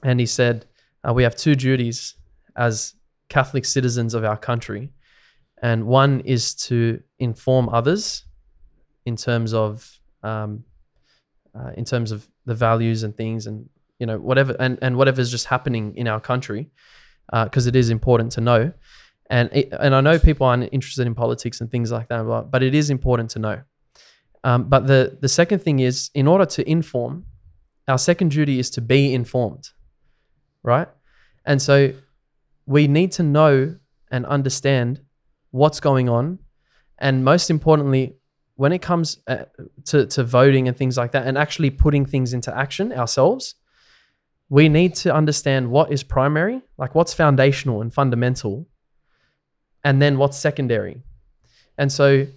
[0.03, 0.65] and he said,
[1.07, 2.15] uh, "We have two duties
[2.55, 2.95] as
[3.29, 4.91] Catholic citizens of our country,
[5.61, 8.25] and one is to inform others
[9.05, 10.63] in terms of um,
[11.57, 15.31] uh, in terms of the values and things, and you know whatever and and whatever's
[15.31, 16.69] just happening in our country,
[17.31, 18.73] because it is important to know."
[19.29, 22.51] And it, and I know people aren't interested in politics and things like that, but,
[22.51, 23.61] but it is important to know.
[24.43, 27.25] Um, but the the second thing is, in order to inform,
[27.87, 29.69] our second duty is to be informed,
[30.61, 30.87] right?
[31.45, 31.93] And so
[32.65, 33.75] we need to know
[34.11, 35.01] and understand
[35.51, 36.39] what's going on,
[36.99, 38.15] and most importantly,
[38.55, 39.45] when it comes uh,
[39.85, 43.55] to to voting and things like that, and actually putting things into action ourselves,
[44.49, 48.67] we need to understand what is primary, like what's foundational and fundamental,
[49.83, 51.03] and then what's secondary.
[51.77, 52.27] And so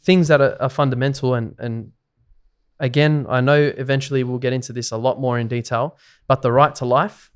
[0.00, 1.92] things that are, are fundamental and and
[2.80, 5.96] again, I know eventually we'll get into this a lot more in detail,
[6.28, 7.32] but the right to life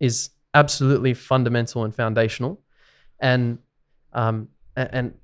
[0.00, 2.60] is absolutely fundamental and foundational.
[3.20, 3.58] And
[4.12, 5.14] um and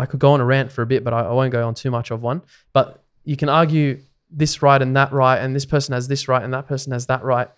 [0.00, 1.74] I could go on a rant for a bit, but I, I won't go on
[1.74, 2.42] too much of one.
[2.72, 6.42] But you can argue this right and that right, and this person has this right
[6.42, 7.48] and that person has that right.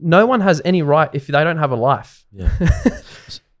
[0.00, 2.24] No one has any right if they don't have a life.
[2.32, 2.50] Yeah.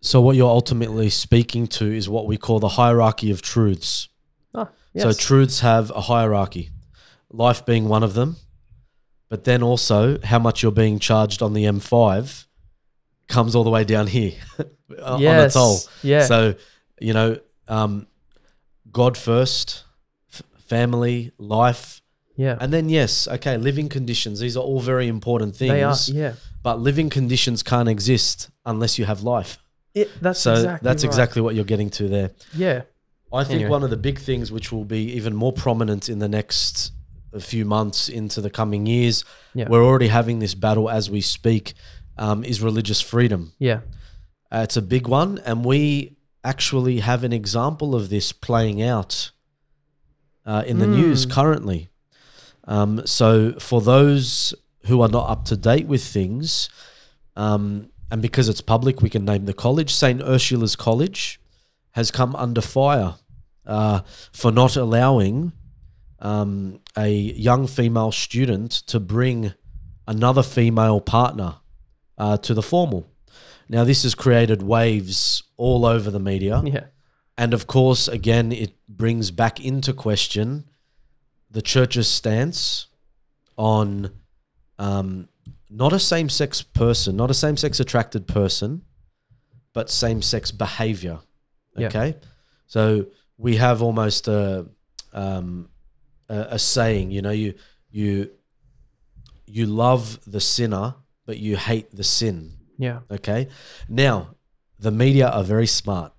[0.00, 4.08] so what you're ultimately speaking to is what we call the hierarchy of truths.
[4.54, 6.70] Oh, So truths have a hierarchy,
[7.30, 8.36] life being one of them,
[9.28, 12.46] but then also how much you're being charged on the M5
[13.28, 14.32] comes all the way down here
[15.02, 15.78] on a toll.
[16.02, 16.24] Yeah.
[16.24, 16.54] So,
[17.00, 18.06] you know, um,
[18.90, 19.84] God first,
[20.32, 22.00] f- family, life,
[22.36, 22.56] yeah.
[22.60, 24.40] and then yes, okay, living conditions.
[24.40, 25.70] These are all very important things.
[25.72, 25.96] they are.
[26.24, 26.32] Yeah.
[26.62, 29.58] But living conditions can't exist unless you have life.
[29.94, 31.08] It, that's So exactly that's right.
[31.08, 32.30] exactly what you're getting to there.
[32.54, 32.82] Yeah.
[33.32, 33.70] I think Anyway.
[33.70, 36.92] one of the big things which will be even more prominent in the next
[37.40, 39.68] few months into the coming years, Yeah.
[39.68, 41.74] we're already having this battle as we speak,
[42.16, 43.52] um, is religious freedom.
[43.58, 43.80] Yeah.
[44.50, 49.30] Uh, it's a big one, and we actually have an example of this playing out
[50.46, 51.30] uh, in the news Hmm.
[51.30, 51.88] currently.
[52.64, 54.54] Um, so, for those
[54.86, 56.68] who are not up to date with things,
[57.36, 59.92] um, and because it's public, we can name the college.
[59.94, 60.20] St.
[60.22, 61.40] Ursula's College
[61.92, 63.16] has come under fire
[63.66, 64.00] uh,
[64.32, 65.52] for not allowing
[66.20, 69.52] um, a young female student to bring
[70.06, 71.56] another female partner
[72.16, 73.06] uh, to the formal.
[73.68, 76.62] Now, this has created waves all over the media.
[76.64, 76.84] Yeah.
[77.36, 80.64] And of course, again, it brings back into question
[81.50, 82.86] the church's stance
[83.56, 84.10] on
[84.78, 85.28] um,
[85.70, 88.82] not a same sex person, not a same sex attracted person,
[89.72, 91.20] but same sex behavior.
[91.76, 91.88] Yeah.
[91.88, 92.16] Okay.
[92.66, 94.66] So we have almost a,
[95.12, 95.68] um,
[96.28, 97.54] a, a saying, you know, you,
[97.90, 98.30] you,
[99.46, 102.57] you love the sinner, but you hate the sin.
[102.78, 103.00] Yeah.
[103.10, 103.48] Okay.
[103.88, 104.36] Now,
[104.78, 106.12] the media are very smart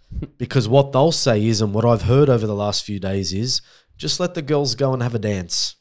[0.38, 3.60] because what they'll say is, and what I've heard over the last few days is,
[3.96, 5.76] just let the girls go and have a dance.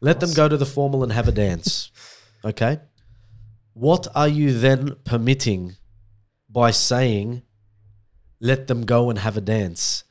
[0.00, 1.90] Let them go to the formal and have a dance.
[2.44, 2.80] Okay.
[3.72, 5.76] What are you then permitting
[6.50, 7.42] by saying,
[8.40, 10.02] let them go and have a dance?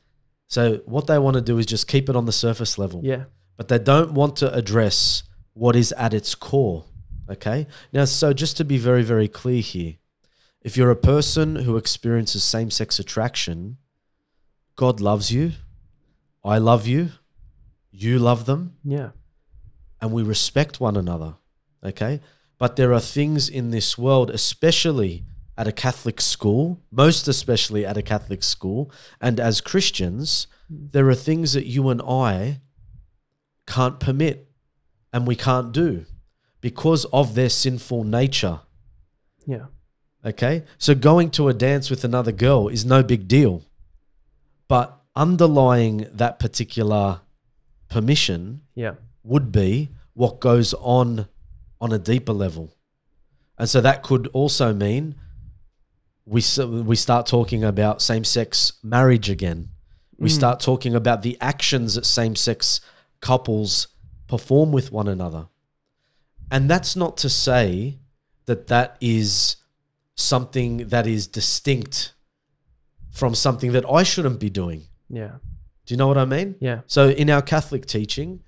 [0.46, 3.24] So, what they want to do is just keep it on the surface level Yeah.
[3.58, 6.86] but they don't want to address what is at its core.
[7.32, 7.66] Okay.
[7.92, 9.94] Now, so just to be very, very clear here,
[10.60, 13.78] if you're a person who experiences same sex attraction,
[14.76, 15.52] God loves you,
[16.44, 17.10] I love you,
[17.90, 19.10] you love them, Yeah.
[20.00, 21.36] and we respect one another.
[21.82, 22.20] Okay.
[22.58, 25.24] But there are things in this world, especially
[25.56, 28.90] at a Catholic school, most especially at a Catholic school,
[29.20, 32.60] and as Christians, there are things that you and I
[33.66, 34.48] can't permit
[35.12, 36.06] and we can't do
[36.62, 38.60] because of their sinful nature.
[39.46, 39.66] Yeah.
[40.24, 40.64] Okay.
[40.78, 43.62] So going to a dance with another girl is no big deal.
[44.68, 47.20] But underlying that particular
[47.90, 48.94] permission Yeah.
[49.22, 51.26] would be what goes on
[51.80, 52.72] on a deeper level.
[53.58, 55.16] And so that could also mean
[56.24, 56.40] we
[56.90, 59.70] we start talking about same-sex marriage again.
[60.16, 60.32] We Mm.
[60.40, 62.80] start talking about the actions that same-sex
[63.20, 63.88] couples
[64.28, 65.48] perform with one another.
[66.52, 67.98] And that's not to say
[68.44, 69.56] that that is
[70.14, 72.12] something that is distinct
[73.10, 74.82] from something that I shouldn't be doing.
[75.08, 75.36] Yeah.
[75.86, 76.56] Do you know what I mean?
[76.60, 76.82] Yeah.
[76.86, 78.42] So in our Catholic teaching,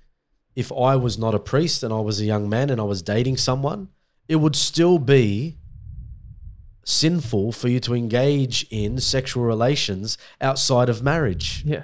[0.55, 3.01] if I was not a priest and I was a young man and I was
[3.01, 3.89] dating someone,
[4.27, 5.57] it would still be
[6.85, 11.63] sinful for you to engage in sexual relations outside of marriage.
[11.65, 11.83] Yeah.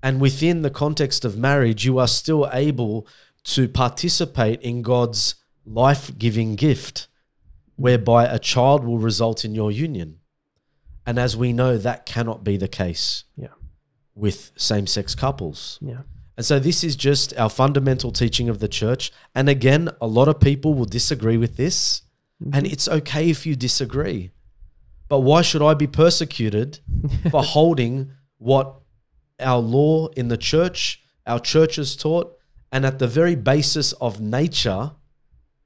[0.00, 3.08] And within the context of marriage, you are still able
[3.44, 7.08] to participate in God's life giving gift,
[7.76, 10.18] whereby a child will result in your union.
[11.06, 13.48] And as we know, that cannot be the case Yeah.
[14.14, 15.78] with same sex couples.
[15.82, 16.02] Yeah.
[16.36, 19.12] And so this is just our fundamental teaching of the church.
[19.34, 22.02] And again, a lot of people will disagree with this,
[22.42, 22.54] mm-hmm.
[22.54, 24.32] and it's okay if you disagree.
[25.08, 26.80] But why should I be persecuted
[27.30, 28.80] for holding what
[29.38, 32.33] our law in the church, our church has taught,
[32.74, 34.90] and at the very basis of nature,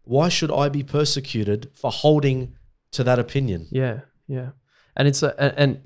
[0.02, 2.54] why should I be persecuted for holding
[2.92, 3.66] to that opinion?
[3.70, 4.50] Yeah, yeah,
[4.94, 5.80] and it's a, and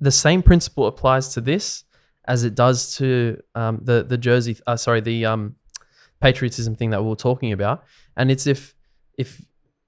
[0.00, 1.82] the same principle applies to this
[2.28, 5.56] as it does to um, the the Jersey, uh, sorry, the um,
[6.20, 7.82] patriotism thing that we were talking about.
[8.16, 8.76] And it's if
[9.18, 9.44] if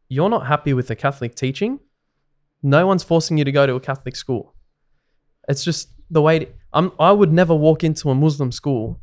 [0.09, 1.79] you're not happy with the Catholic teaching,
[2.65, 4.57] no one's forcing you to go to a Catholic school.
[5.49, 6.41] It's just the way.
[6.41, 9.01] To, I'm, I would never walk into a Muslim school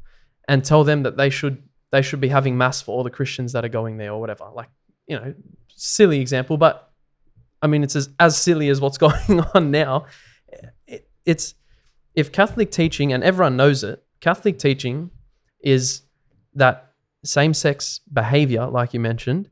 [0.47, 3.53] and tell them that they should they should be having mass for all the Christians
[3.53, 4.45] that are going there or whatever.
[4.53, 4.69] Like
[5.07, 5.33] you know,
[5.75, 6.91] silly example, but
[7.61, 10.05] I mean, it's as, as silly as what's going on now.
[10.87, 11.53] It, it's
[12.15, 15.11] if Catholic teaching, and everyone knows it, Catholic teaching
[15.61, 16.01] is
[16.55, 19.49] that same sex behavior, like you mentioned,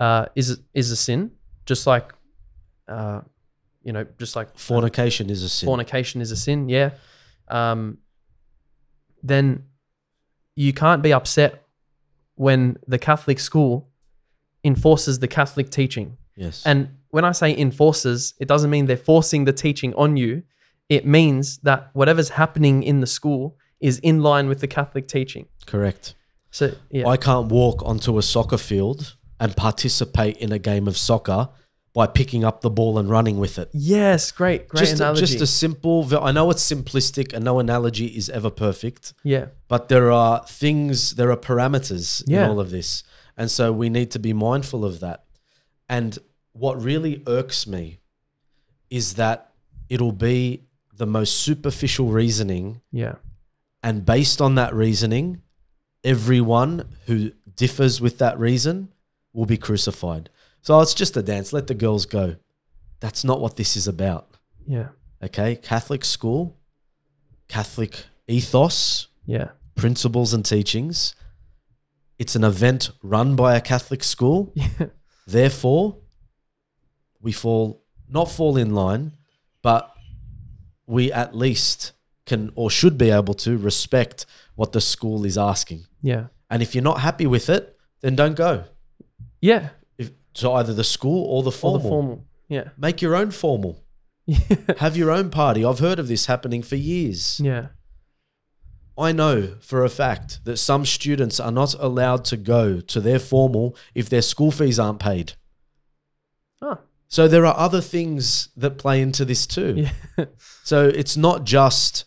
[0.00, 1.32] uh, is is a sin,
[1.64, 2.12] just like,
[2.88, 3.20] uh,
[3.82, 5.66] you know, just like Fornication is a sin.
[5.66, 6.90] fornication is a sin, yeah,
[7.48, 7.98] um,
[9.22, 9.64] then
[10.54, 11.64] you can't be upset
[12.34, 13.88] when the Catholic school
[14.64, 16.16] enforces the Catholic teaching.
[16.36, 16.64] yes.
[16.66, 20.42] And when I say enforces, it doesn't mean they're forcing the teaching on you.
[20.88, 25.46] It means that whatever's happening in the school is in line with the Catholic teaching.
[25.66, 26.14] Correct.
[26.50, 30.96] So yeah, I can't walk onto a soccer field and participate in a game of
[30.96, 31.48] soccer
[31.96, 33.70] by picking up the ball and running with it.
[33.72, 35.20] yes, great, great just, a, analogy.
[35.26, 35.96] just a simple,
[36.28, 40.96] I know it's simplistic and no analogy is ever perfect, yeah, but there are things,
[41.18, 42.44] there are parameters Yeah.
[42.44, 43.02] in all of this.
[43.38, 45.24] And so we need to be mindful of that.
[45.88, 46.18] And
[46.52, 47.98] what really irks me
[48.90, 49.38] is that
[49.88, 50.64] it'll be
[51.02, 53.14] the most superficial reasoning yeah,
[53.82, 55.40] and based on that reasoning,
[56.04, 58.92] everyone who differs with that reason
[59.32, 60.28] will be crucified.
[60.66, 61.52] So it's just a dance.
[61.52, 62.34] Let the girls go.
[62.98, 64.26] That's not what this is about.
[64.66, 64.88] yeah,
[65.22, 65.54] Okay?
[65.54, 66.56] Catholic school,
[67.46, 71.14] Catholic ethos, yeah, principles and teachings.
[72.18, 74.50] It's an event run by a Catholic school.
[74.56, 74.88] yeah,
[75.24, 75.98] Therefore,
[77.20, 79.12] we fall not fall in line,
[79.62, 79.94] but
[80.84, 81.92] we at least
[82.24, 84.26] can or should be able to respect
[84.56, 85.86] what the school is asking.
[86.02, 88.64] yeah, And if you're not happy with it, then don't go.
[89.40, 89.68] yeah.
[90.36, 91.80] To either the school or the formal.
[91.80, 92.24] Or the formal.
[92.48, 93.82] Yeah, Make your own formal.
[94.78, 95.64] Have your own party.
[95.64, 97.40] I've heard of this happening for years.
[97.42, 97.68] yeah,
[98.98, 103.18] I know for a fact that some students are not allowed to go to their
[103.18, 105.34] formal if their school fees aren't paid.
[106.62, 109.74] oh, So there are other things that play into this too.
[110.18, 110.24] yeah,
[110.64, 112.04] So it's not just,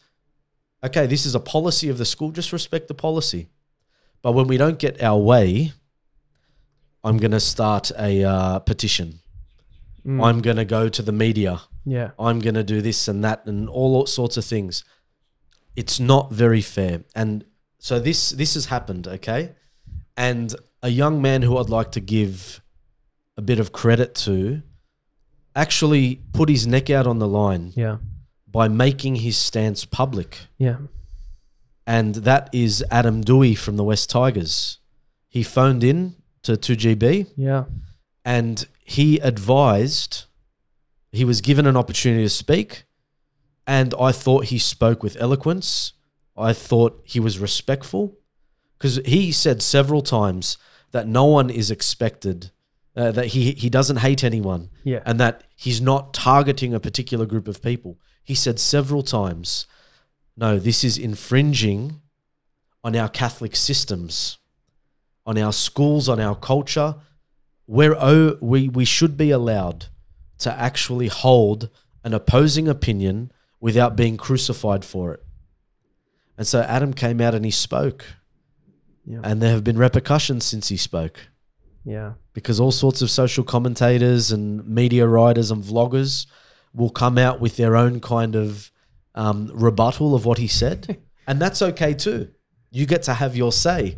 [0.84, 3.50] okay, this is a policy of the school, just respect the policy.
[4.22, 5.74] But when we don't get our way,
[7.04, 9.20] I'm going to start a uh, petition.
[10.06, 10.24] Mm.
[10.24, 11.62] I'm going to go to the media.
[11.86, 14.84] yeah, I'm going to do this and that and all sorts of things.
[15.76, 17.04] It's not very fair.
[17.16, 17.46] And
[17.78, 19.56] so this this has happened, okay?
[20.18, 22.62] And a young man who I'd like to give
[23.38, 24.62] a bit of credit to
[25.56, 27.98] actually put his neck out on the line yeah,
[28.48, 30.48] by making his stance public.
[30.58, 30.78] yeah,
[31.86, 34.80] And that is Adam Doueihi from the West Tigers.
[35.28, 37.66] He phoned in to 2GB yeah,
[38.26, 40.26] and he advised,
[41.12, 42.86] he was given an opportunity to speak.
[43.68, 45.94] And I thought he spoke with eloquence.
[46.36, 48.18] I thought he was respectful
[48.80, 50.58] because he said several times
[50.90, 52.50] that no one is expected,
[52.96, 57.28] uh, that he, he doesn't hate anyone yeah, and that he's not targeting a particular
[57.28, 58.00] group of people.
[58.24, 59.68] He said several times,
[60.36, 62.02] no, this is infringing
[62.84, 64.39] on our Catholic systems,
[65.30, 66.96] on our schools, on our culture.
[67.68, 69.86] We're, oh, we, we should be allowed
[70.40, 71.70] to actually hold
[72.04, 75.24] an opposing opinion without being crucified for it.
[76.38, 78.06] And so Adam came out and he spoke.
[79.06, 79.20] Yeah.
[79.24, 81.20] And there have been repercussions since he spoke
[81.84, 86.26] yeah, because all sorts of social commentators and media writers and vloggers
[86.74, 88.72] will come out with their own kind of
[89.16, 91.00] um, rebuttal of what he said.
[91.28, 92.30] and that's okay too.
[92.72, 93.98] You get to have your say.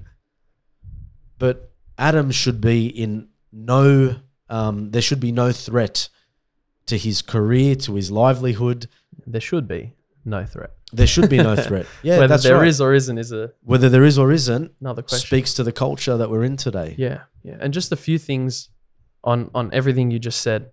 [1.41, 3.11] But Adam should be in
[3.51, 4.15] no,
[4.47, 6.07] um, there should be no threat
[6.85, 8.87] to his career, to his livelihood.
[9.33, 9.83] there should be
[10.23, 10.71] no threat.
[10.93, 11.85] There should be no threat.
[12.03, 12.67] Yeah, Whether that's there right.
[12.67, 15.25] is or isn't is a, Whether there is or isn't another question.
[15.25, 16.93] speaks to the culture that we're in today.
[16.97, 18.69] Yeah, yeah, and just a few things
[19.23, 20.71] on on everything you just said.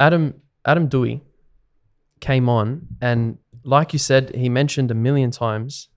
[0.00, 1.20] Adam Adam Doueihi
[2.20, 2.68] came on,
[3.00, 5.88] and like you said, he mentioned a million times,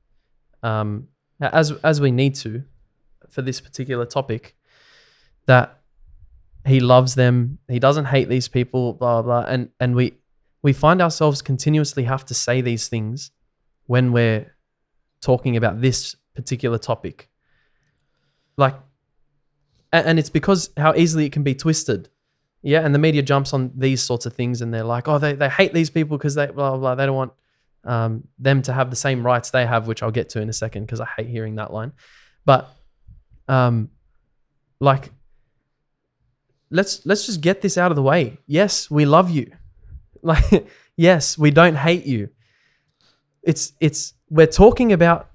[0.64, 1.08] um,
[1.42, 2.64] as as we need to,
[3.30, 4.56] for this particular topic,
[5.46, 5.80] that
[6.66, 7.58] he loves them.
[7.68, 8.94] He doesn't hate these people.
[8.94, 9.42] Blah blah.
[9.42, 9.52] blah.
[9.52, 10.14] And and we
[10.62, 13.32] we find ourselves continuously have to say these things
[13.88, 14.56] when we're
[15.22, 17.30] talking about this particular topic
[18.58, 18.76] like
[19.92, 22.10] and it's because how easily it can be twisted
[22.62, 25.34] yeah and the media jumps on these sorts of things and they're like oh they,
[25.34, 27.34] they hate these people because they blah, blah blah they don't want
[27.84, 30.54] um, them to have the same rights they have which i'll get to in a
[30.54, 31.94] second because i hate hearing that line.
[32.46, 32.70] But
[33.48, 33.90] um
[34.80, 35.12] like
[36.70, 38.38] let's let's just get this out of the way.
[38.48, 39.52] Yes we love you.
[40.24, 42.30] Like yes we don't hate you.
[43.42, 45.32] It's it's we're talking about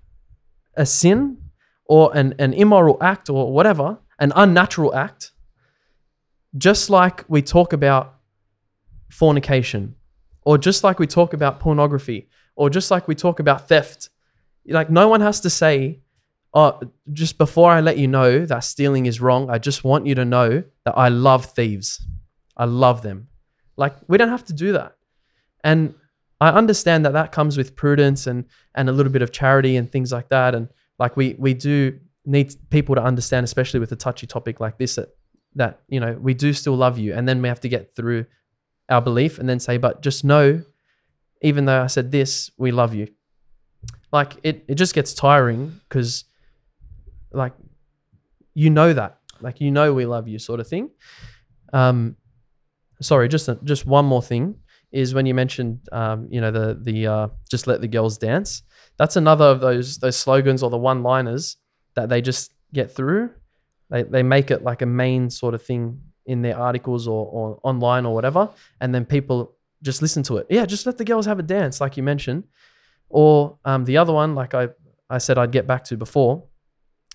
[0.76, 1.38] a sin
[1.86, 5.32] or an, an immoral act or whatever, an unnatural act,
[6.57, 8.14] just like we talk about
[9.11, 9.94] fornication,
[10.47, 14.11] or just like we talk about pornography, or just like we talk about theft.
[14.68, 16.03] Like, no one has to say,
[16.55, 16.80] oh,
[17.12, 20.24] just before I let you know that stealing is wrong, I just want you to
[20.24, 22.01] know that I love thieves.
[22.57, 23.26] I love them.
[23.76, 24.97] Like, we don't have to do that.
[25.64, 25.94] And
[26.40, 28.44] I understand that that comes with prudence and
[28.76, 30.55] and a little bit of charity and things like that.
[30.55, 30.68] And
[30.99, 34.94] like we we do need people to understand, especially with a touchy topic like this,
[34.94, 35.09] that
[35.57, 38.26] that you know we do still love you, and then we have to get through
[38.89, 40.62] our belief and then say, but just know,
[41.43, 43.09] even though I said this, we love you.
[44.12, 46.24] Like it it just gets tiring because
[47.32, 47.53] like
[48.55, 50.91] you know that like you know we love you sort of thing.
[51.72, 52.16] Um,
[53.01, 54.57] sorry, just just one more thing
[54.93, 58.62] is when you mentioned, um, you know, the the uh, just let the girls dance.
[58.97, 61.57] That's another of those those slogans or the one liners
[61.95, 63.30] that they just get through.
[63.91, 67.61] They they make it like a main sort of thing in their articles or, or
[67.62, 68.51] online or whatever,
[68.81, 70.47] and then people just listen to it.
[70.51, 72.45] Yeah, just let the girls have a dance, like you mentioned.
[73.09, 74.68] Or um, the other one, like I
[75.09, 76.45] I said I'd get back to before,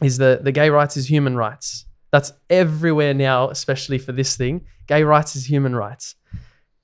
[0.01, 1.86] is the the gay rights is human rights.
[2.12, 4.66] That's everywhere now, especially for this thing.
[4.88, 6.16] Gay rights is human rights,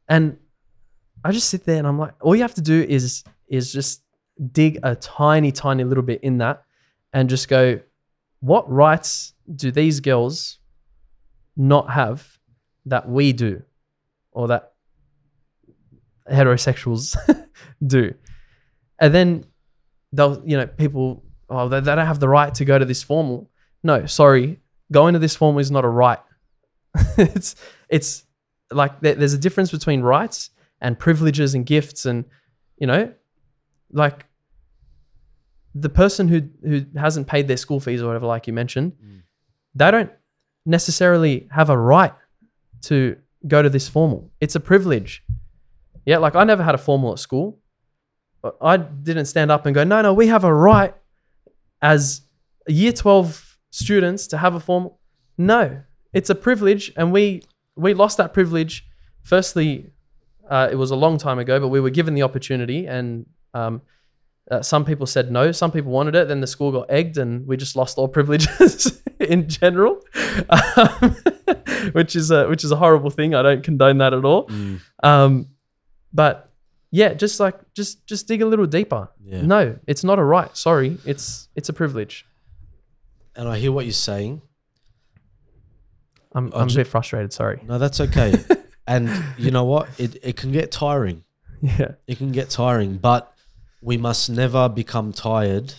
[0.07, 0.37] and
[1.23, 4.01] I just sit there and I'm like, all you have to do is is just
[4.51, 6.63] dig a tiny, tiny little bit in that
[7.13, 7.79] and just go,
[8.39, 10.56] what rights do these girls
[11.57, 12.25] not have
[12.85, 13.63] that we do
[14.31, 14.73] or that
[16.29, 17.15] heterosexuals
[17.85, 18.13] do?
[18.99, 19.45] And then
[20.11, 23.03] they'll, you know, people, oh, they, they don't have the right to go to this
[23.03, 23.49] formal.
[23.83, 24.59] No, sorry,
[24.91, 26.19] going to this formal is not a right.
[27.17, 27.55] it's
[27.89, 28.23] it's
[28.71, 30.49] like there- there's a difference between rights
[30.81, 32.25] and privileges and gifts and
[32.79, 33.11] you know
[33.91, 34.25] like
[35.75, 39.21] the person who who hasn't paid their school fees or whatever like you mentioned Mm.
[39.75, 40.11] they don't
[40.67, 42.13] necessarily have a right
[42.83, 44.31] to go to this formal.
[44.39, 45.23] It's a privilege.
[46.05, 47.59] Yeah like i never had a formal at school.
[48.61, 50.93] I didn't stand up and go no no we have a right
[51.81, 52.21] as
[52.67, 54.99] year 12 students to have a formal.
[55.37, 55.81] No
[56.13, 57.41] it's a privilege and we
[57.75, 58.85] we lost that privilege.
[59.23, 59.91] Firstly
[60.49, 63.81] uh, it was a long time ago, but we were given the opportunity, and um,
[64.51, 65.51] uh, some people said no.
[65.51, 66.27] Some people wanted it.
[66.27, 69.99] Then the school got egged, and we just lost all privileges in general,
[70.49, 71.15] um,
[71.91, 73.35] which is a which is a horrible thing.
[73.35, 74.47] I don't condone that at all.
[74.47, 75.47] Mm, Um,
[76.13, 76.51] but
[76.91, 79.09] yeah, just like just just dig a little deeper.
[79.23, 79.41] yeah.
[79.41, 80.55] No, it's not a right.
[80.55, 82.25] Sorry, it's it's a privilege.
[83.35, 84.41] And I hear what you're saying.
[86.33, 87.33] I'm I'm a bit frustrated.
[87.33, 87.61] Sorry.
[87.67, 88.33] No, that's okay.
[88.87, 89.87] and you know what?
[89.97, 91.23] It it can get tiring.
[91.61, 91.91] Yeah.
[92.05, 93.33] It can get tiring, but
[93.81, 95.73] we must never become tired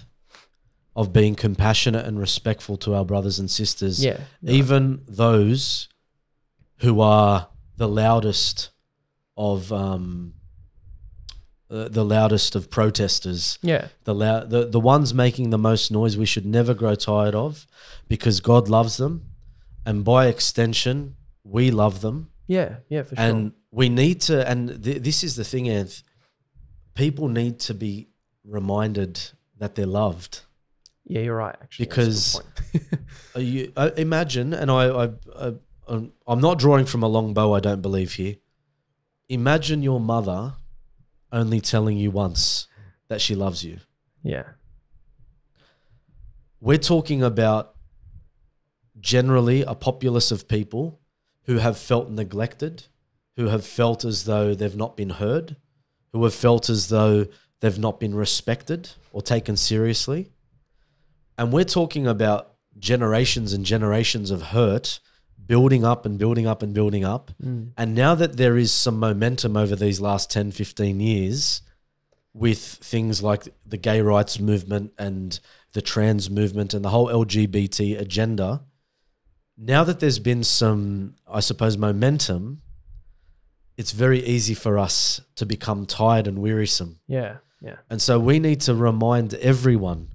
[0.94, 4.04] of being compassionate and respectful to our brothers and sisters.
[4.04, 4.20] Yeah.
[4.42, 5.88] Even those
[6.78, 8.70] who are the loudest
[9.36, 10.34] of um
[11.70, 13.88] uh, the loudest of protesters Yeah.
[14.04, 17.66] the, lou- the the ones making the most noise we should never grow tired of
[18.08, 19.26] because God loves them
[19.84, 22.76] and by extension we love them Yeah.
[22.88, 23.02] Yeah.
[23.02, 23.24] For sure.
[23.24, 26.02] and we need to and th- this is the thing Anth,
[26.98, 28.08] people need to be
[28.44, 29.20] reminded
[29.58, 30.42] that they're loved
[31.10, 31.56] yeah, you're right.
[31.62, 33.02] Actually, That's a good Because-
[33.36, 35.08] you, uh, imagine and I, I,
[35.40, 35.54] I
[36.26, 38.36] I'm not drawing from a long bow I don't believe here
[39.28, 40.54] imagine your mother
[41.32, 42.66] only telling you once
[43.08, 43.78] that she loves you
[44.22, 44.44] yeah.
[46.60, 47.74] We're talking about
[48.98, 51.00] generally a populace of people
[51.44, 52.86] who have felt neglected,
[53.36, 55.56] who have felt as though they've not been heard,
[56.12, 57.26] who have felt as though
[57.60, 60.30] they've not been respected or taken seriously.
[61.36, 65.00] And we're talking about generations and generations of hurt
[65.46, 67.30] building up and building up and building up.
[67.42, 67.72] Mm.
[67.76, 71.62] And now that there is some momentum over these last 10, 15 years
[72.34, 75.40] with things like the gay rights movement and
[75.72, 78.62] the trans movement and the whole LGBT agenda,
[79.56, 82.62] now that there's been some, I suppose, momentum,
[83.78, 86.98] it's very easy for us to become tired and wearisome.
[87.06, 87.36] Yeah.
[87.62, 87.76] Yeah.
[87.88, 90.08] And so we need to remind everyone,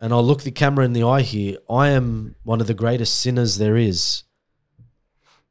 [0.00, 3.18] and I'll look the camera in the eye here I am one of the greatest
[3.18, 4.22] sinners there is.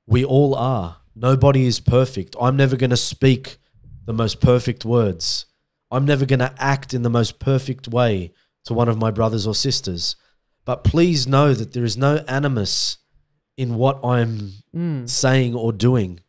[0.07, 0.97] We all are.
[1.15, 2.35] Nobody is perfect.
[2.39, 3.57] I'm never going to speak
[4.05, 5.45] the most perfect words.
[5.91, 8.31] I'm never going to act in the most perfect way
[8.65, 10.15] to one of my brothers or sisters.
[10.65, 12.97] But please know that there is no animus
[13.57, 15.09] in what I'm Mm.
[15.09, 16.19] saying or doing.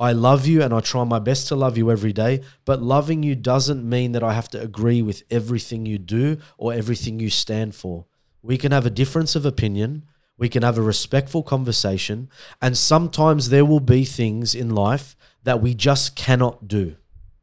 [0.00, 3.22] I love you and I try my best to love you every day, but loving
[3.22, 7.28] you doesn't mean that I have to agree with everything you do or everything you
[7.28, 8.06] stand for.
[8.42, 10.06] We can have a difference of opinion,
[10.38, 12.30] we can have a respectful conversation,
[12.62, 16.96] and sometimes there will be things in life that we just cannot do.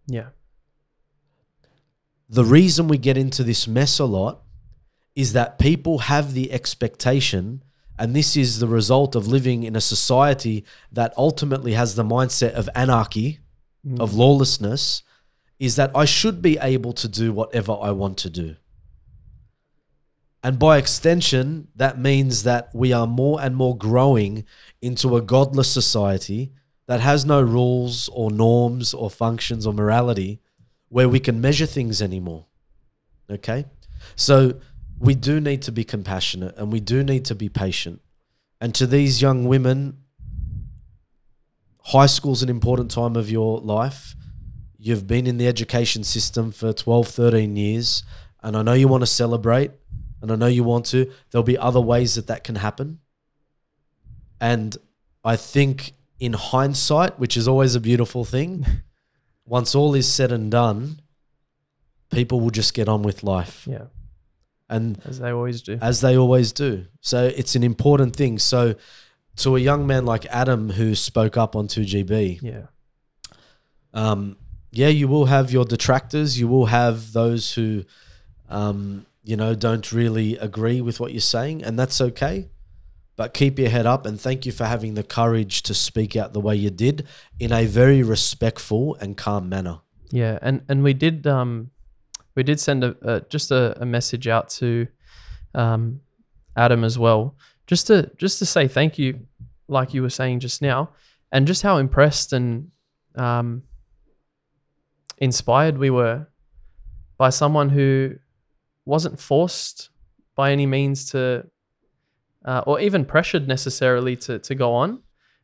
[0.08, 0.30] Yeah.
[2.28, 4.42] The reason we get into this mess a lot
[5.16, 7.64] is that people have the expectation,
[8.00, 12.54] and this is the result of living in a society that ultimately has the mindset
[12.54, 13.40] of anarchy,
[13.86, 14.00] mm.
[14.00, 15.04] of lawlessness,
[15.60, 18.56] is that I should be able to do whatever I want to do.
[20.44, 24.46] And by extension, that means that we are more and more growing
[24.82, 26.52] into a godless society
[26.86, 30.40] that has no rules or norms or functions or morality
[30.90, 32.46] where we can measure things anymore.
[33.30, 33.66] Okay?
[34.16, 34.60] So
[35.00, 38.02] we do need to be compassionate and we do need to be patient.
[38.60, 39.98] And to these young women,
[41.84, 44.16] high school's an important time of your life.
[44.78, 48.04] You've been in the education system for 12, 13 years,
[48.42, 49.72] and I know you want to celebrate,
[50.22, 51.12] and I know you want to.
[51.30, 53.00] There'll be other ways that that can happen.
[54.40, 54.78] And
[55.24, 58.66] I think in hindsight, which is always a beautiful thing,
[59.46, 61.02] once all is said and done,
[62.12, 63.68] people will just get on with life.
[63.68, 63.86] Yeah.
[64.70, 65.78] And As they always do.
[65.82, 66.86] as they always do.
[67.02, 68.38] So it's an important thing.
[68.40, 68.76] So
[69.38, 72.64] to a young man like Adam who spoke up on 2GB, Yeah.
[73.94, 74.38] um,
[74.72, 76.40] yeah, you will have your detractors.
[76.40, 77.84] You will have those who,
[78.50, 82.50] um, you know, don't really agree with what you're saying, and that's okay.
[83.16, 86.34] But keep your head up, and thank you for having the courage to speak out
[86.34, 87.08] the way you did
[87.40, 89.80] in a very respectful and calm manner.
[90.12, 91.72] Yeah, and and we did um
[92.38, 94.88] we did send a, a just a, a message out to
[95.56, 96.00] um
[96.56, 97.36] Adam as well,
[97.66, 99.20] just to just to say thank you,
[99.68, 100.92] like you were saying just now,
[101.32, 102.70] and just how impressed and
[103.16, 103.64] um
[105.18, 106.28] inspired we were
[107.18, 108.14] by someone who
[108.86, 109.90] wasn't forced
[110.36, 111.44] by any means to
[112.46, 115.02] uh, or even pressured necessarily to to go on.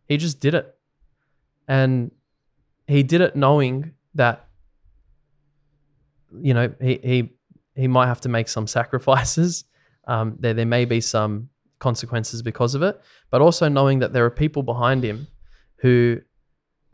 [0.08, 0.76] He just did it,
[1.68, 2.12] and
[2.86, 4.48] he did it knowing that
[6.42, 7.34] you know he he
[7.76, 9.66] he might have to make some sacrifices.
[10.06, 11.48] Um, there there may be some
[11.80, 13.00] consequences because of it,
[13.32, 15.28] but also knowing that there are people behind him
[15.78, 16.20] who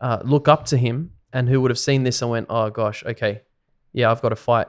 [0.00, 3.02] uh, look up to him and who would have seen this and went, "Oh gosh,
[3.04, 3.42] okay,
[3.92, 4.68] yeah, I've got to fight,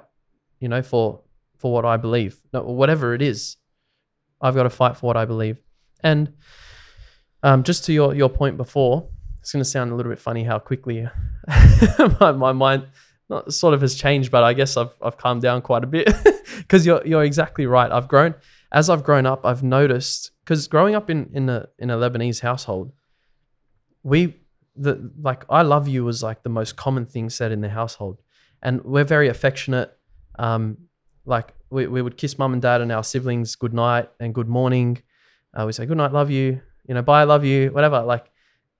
[0.59, 1.21] you know, for
[1.59, 3.57] for what I believe, no, whatever it is,
[4.41, 5.57] I've got to fight for what I believe."
[6.03, 6.33] And
[7.43, 9.07] um, just to your your point before,
[9.39, 11.07] it's going to sound a little bit funny how quickly
[12.19, 12.87] my, my mind
[13.31, 16.13] not sort of has changed, but I guess I've I've calmed down quite a bit
[16.57, 17.91] because you're you're exactly right.
[17.91, 18.35] I've grown
[18.71, 19.45] as I've grown up.
[19.45, 22.91] I've noticed because growing up in in a in a Lebanese household,
[24.03, 24.35] we
[24.75, 28.21] the like I love you was like the most common thing said in the household,
[28.61, 29.97] and we're very affectionate.
[30.37, 30.77] Um,
[31.25, 34.49] like we, we would kiss mum and dad and our siblings good night and good
[34.49, 35.01] morning.
[35.53, 38.01] Uh, we say good night, love you, you know, bye, love you, whatever.
[38.01, 38.29] Like,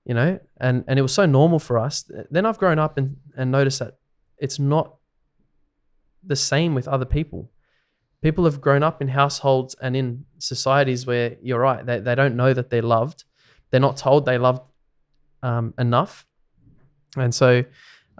[0.04, 2.10] you know, and and it was so normal for us.
[2.30, 3.98] Then I've grown up and and noticed that
[4.42, 4.96] it's not
[6.26, 7.50] the same with other people.
[8.22, 12.36] People have grown up in households and in societies where you're right, they, they don't
[12.36, 13.24] know that they're loved.
[13.70, 14.62] They're not told they loved
[15.44, 16.26] um, enough.
[17.16, 17.64] And so,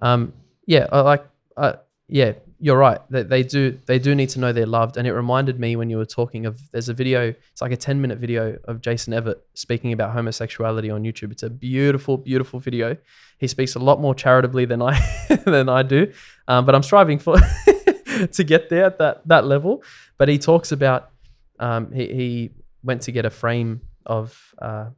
[0.01, 0.33] um,
[0.65, 1.75] yeah, I like, uh,
[2.09, 3.01] yeah, you're right.
[3.11, 4.97] They, they do, they do need to know they're loved.
[4.97, 7.77] And it reminded me when you were talking of, there's a video, it's like a
[7.77, 11.33] 10 minute video of Jason Evert speaking about homosexuality on YouTube.
[11.33, 12.97] It's a beautiful, beautiful video.
[13.39, 14.97] He speaks a lot more charitably than I,
[15.45, 16.13] than I do.
[16.47, 17.35] Um, but I'm striving for,
[18.33, 19.83] to get there at that, that level.
[20.17, 21.11] But he talks about,
[21.59, 22.51] um, he, he
[22.85, 24.91] went to get a frame of, uh,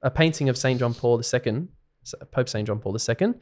[0.00, 1.68] a painting of Saint John Paul II,
[2.30, 3.34] Pope Saint John Paul II,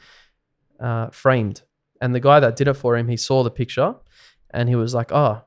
[0.81, 1.63] uh, framed,
[2.01, 3.95] and the guy that did it for him, he saw the picture,
[4.51, 5.43] and he was like, "Oh,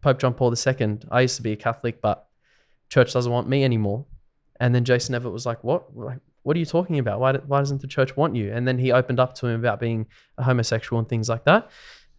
[0.00, 0.98] Pope John Paul II.
[1.10, 2.26] I used to be a Catholic, but
[2.88, 4.06] church doesn't want me anymore."
[4.60, 5.96] And then Jason Evert was like, "What?
[5.96, 7.20] Like, what are you talking about?
[7.20, 9.80] Why, why doesn't the church want you?" And then he opened up to him about
[9.80, 10.06] being
[10.36, 11.70] a homosexual and things like that.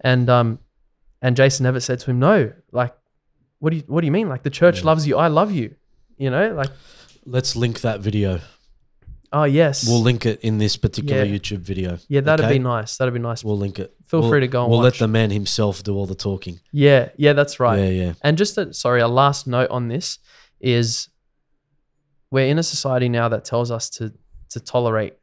[0.02, 0.60] And um,
[1.22, 2.96] and Jason Evert said to him, "No, like,
[3.60, 4.30] what do you what do you mean?
[4.30, 4.86] Like the church Yeah.
[4.86, 5.18] loves you.
[5.18, 5.76] I love you.
[6.18, 6.70] You know, like,
[7.26, 8.40] Let's link that video.
[9.32, 11.38] Oh yes, We'll link it in this particular Yeah.
[11.38, 11.98] YouTube video.
[12.08, 12.56] yeah, that'd okay?
[12.56, 12.98] be nice.
[12.98, 13.44] That'd be nice.
[13.44, 13.94] We'll link it.
[14.06, 14.94] Feel We'll- free to go and We'll watch.
[14.94, 16.60] let the man himself do all the talking.
[16.72, 17.78] yeah, yeah, that's right.
[17.80, 18.14] Yeah, yeah.
[18.24, 20.20] And just a, sorry, a last note on this
[20.60, 21.10] is
[22.32, 24.14] we're in a society now that tells us to
[24.50, 25.14] to tolerate,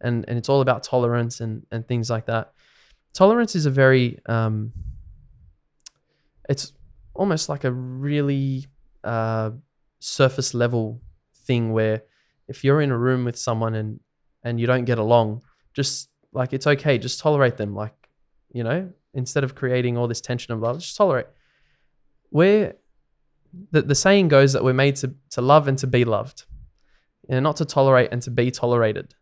[0.00, 2.52] and and it's all about tolerance and and things like that.
[3.14, 4.72] Tolerance is a very um,
[6.48, 6.72] it's
[7.14, 8.66] almost like a really
[9.04, 9.50] uh,
[10.00, 11.00] surface level
[11.44, 12.02] thing where
[12.48, 14.00] if you're in a room with someone and
[14.42, 15.42] and you don't get along,
[15.74, 17.74] just like it's okay, just tolerate them.
[17.74, 18.08] Like
[18.52, 21.26] you know, instead of creating all this tension and blah, just tolerate.
[22.30, 22.74] We're
[23.70, 26.44] the, the saying goes that we're made to, to love and to be loved
[27.28, 29.14] and not to tolerate and to be tolerated.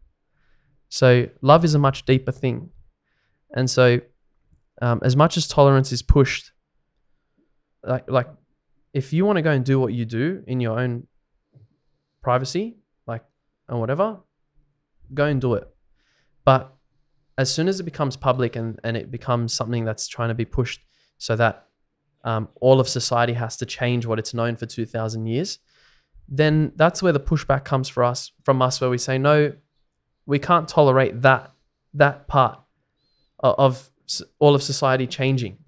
[0.89, 2.71] So love is a much deeper thing.
[3.55, 4.01] And so
[4.83, 6.53] um, as much as tolerance is pushed
[7.83, 8.29] like like
[8.93, 11.07] if you want to go and do what you do in your own
[12.23, 12.77] privacy
[13.69, 14.19] and whatever
[15.15, 15.69] go and do it.
[16.45, 16.75] But
[17.39, 20.45] as soon as it becomes public and, and it becomes something that's trying to be
[20.45, 20.81] pushed
[21.19, 21.67] so that
[22.25, 25.59] um, all of society has to change what it's known for 2000 years
[26.29, 29.53] then that's where the pushback comes for us from us where we say no
[30.27, 31.53] we can't tolerate that
[31.95, 32.61] that part
[33.41, 33.91] of
[34.39, 35.59] all of society changing.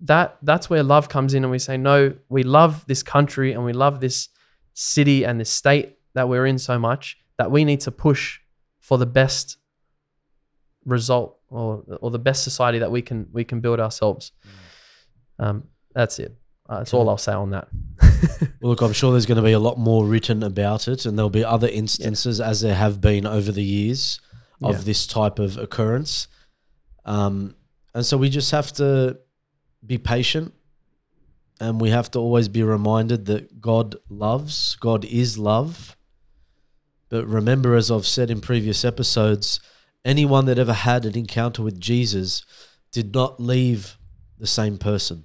[0.00, 3.64] That that's where love comes in and we say no we love this country and
[3.64, 4.28] we love this
[4.74, 8.40] city and this state that we're in so much that we need to push
[8.80, 9.56] for the best
[10.84, 14.32] result or or the best society that we can we can build ourselves
[15.38, 16.36] um, that's it.
[16.68, 17.68] Uh, that's all I'll say on that.
[18.60, 21.16] Well, look, I'm sure there's going to be a lot more written about it, and
[21.16, 24.20] there'll be other instances, as there have been over the years,
[24.62, 24.80] of Yeah.
[24.82, 26.26] this type of occurrence.
[27.04, 27.54] Um,
[27.94, 29.18] and so we just have to
[29.86, 30.52] be patient,
[31.60, 35.96] and we have to always be reminded that God loves, God is love.
[37.08, 39.60] But remember, as I've said in previous episodes,
[40.04, 42.44] anyone that ever had an encounter with Jesus
[42.92, 43.96] did not leave
[44.38, 45.24] the same person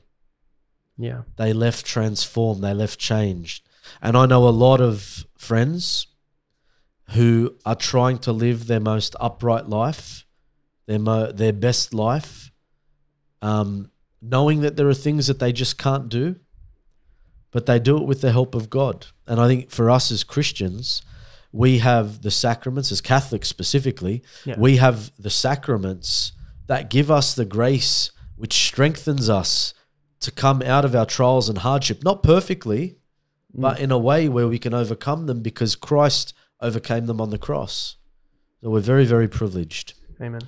[0.98, 1.22] yeah.
[1.38, 3.68] they left transformed, they left changed.
[4.02, 6.08] And I know a lot of friends
[7.12, 10.26] who are trying to live their most upright life,
[10.86, 12.52] their mo- their best life,
[13.42, 16.36] um, knowing that there are things that they just can't do,
[17.52, 19.08] but they do it with the help of God.
[19.28, 21.02] And I think for us as Christians,
[21.54, 24.56] we have the sacraments, as Catholics specifically, Yeah.
[24.58, 26.34] we have the sacraments
[26.68, 29.74] that give us the grace which strengthens us
[30.20, 32.98] to come out of our trials and hardship, not perfectly,
[33.54, 37.38] but in a way where we can overcome them because Christ overcame them on the
[37.38, 37.98] cross.
[38.62, 39.94] So we're very, very privileged.
[40.20, 40.42] Amen.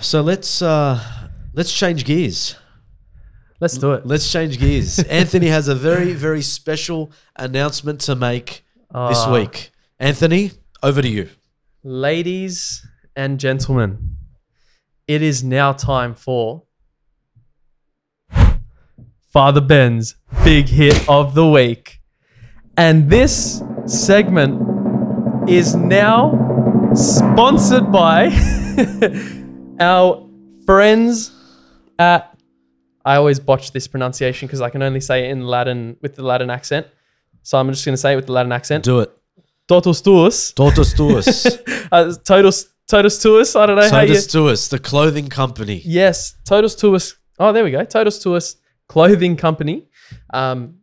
[0.00, 1.00] So let's uh,
[1.54, 2.56] let's change gears.
[3.60, 4.06] Let's do it.
[4.06, 4.98] Let's change gears.
[5.10, 9.70] Anthony has a very, very special announcement to make this Ah, week.
[9.98, 10.52] Anthony,
[10.82, 11.28] over to you.
[11.82, 12.86] Ladies
[13.16, 14.16] and gentlemen,
[15.08, 16.62] it is now time for
[19.32, 22.00] Father Ben's big hit of the week.
[22.76, 28.28] And this segment is now sponsored by
[29.80, 30.28] our
[30.64, 31.32] friends
[31.98, 32.27] at.
[33.04, 36.22] I always botch this pronunciation because I can only say it in Latin with the
[36.22, 36.86] Latin accent.
[37.42, 38.84] So I'm just going to say it with the Latin accent.
[38.84, 39.10] Do it.
[39.66, 40.52] Totus tuus.
[40.54, 41.58] Totus tuus.
[41.90, 43.58] Uh, totus totus tuus.
[43.58, 44.08] I don't know how you.
[44.08, 45.80] Totus tuus, the clothing company.
[45.86, 47.14] Yes, Totus Tuus.
[47.38, 47.82] Oh, there we go.
[47.84, 48.56] Totus Tuus
[48.88, 49.86] Clothing Company.
[50.34, 50.80] Um,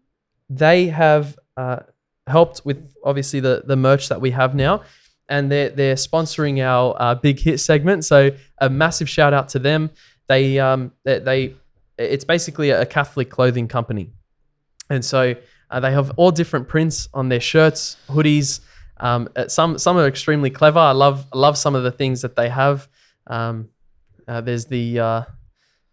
[0.49, 1.79] they have uh,
[2.27, 4.83] helped with obviously the the merch that we have now,
[5.27, 8.05] and they're they're sponsoring our uh, big hit segment.
[8.05, 9.89] So a massive shout out to them.
[10.27, 11.55] They um they, they
[11.97, 14.11] it's basically a Catholic clothing company,
[14.89, 15.35] and so
[15.69, 18.61] uh, they have all different prints on their shirts, hoodies.
[18.97, 20.79] Um, uh, some some are extremely clever.
[20.79, 22.87] I love love some of the things that they have.
[23.27, 23.69] Um,
[24.27, 25.21] uh, there's the uh,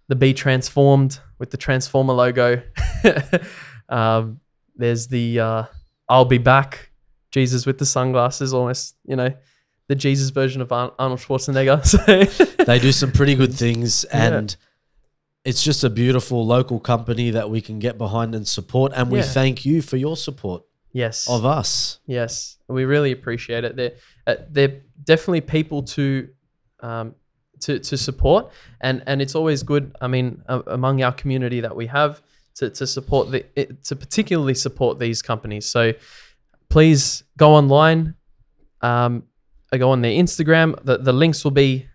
[0.09, 2.63] the Be Transformed with the Transformer logo.
[3.89, 4.41] um,
[4.77, 5.65] there's the uh,
[6.09, 6.91] I'll Be Back
[7.31, 9.33] Jesus with the sunglasses, almost you know
[9.89, 11.85] the Jesus version of Arnold Schwarzenegger.
[12.57, 14.07] So They do some pretty good things,
[14.57, 14.57] Yeah.
[15.45, 18.93] It's just a beautiful local company that we can get behind and support.
[18.95, 19.25] And we Yeah.
[19.25, 20.63] thank you for your support.
[20.95, 21.27] Yes.
[21.29, 22.01] of us.
[22.07, 23.77] Yes, we really appreciate it.
[23.77, 23.93] They're
[24.27, 26.29] uh, they're definitely people to
[26.81, 27.15] um,
[27.61, 29.97] to to support, and and it's always good.
[30.03, 32.21] I mean, uh, among our community that we have
[32.57, 35.65] to to support the it, to particularly support these companies.
[35.65, 35.93] So
[36.69, 38.15] please go online,
[38.83, 39.23] um,
[39.79, 40.77] go on their Instagram.
[40.85, 41.87] The the links will be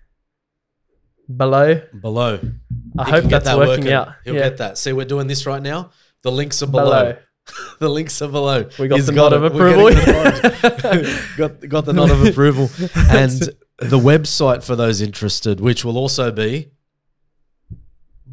[1.35, 1.81] below.
[2.01, 2.39] Below.
[2.99, 3.91] I He hope that's working, working.
[3.91, 4.13] out.
[4.23, 4.77] He'll yeah, get that.
[4.77, 5.91] See, we're doing this right now.
[6.23, 7.13] The links are below.
[7.13, 7.17] below.
[7.79, 8.67] the links are below.
[8.77, 9.37] We got He's the nod it.
[9.37, 9.89] of approval.
[9.91, 10.01] nod.
[11.37, 12.69] got, got the nod of approval.
[13.09, 13.31] And
[13.79, 16.71] the website for those interested, which will also be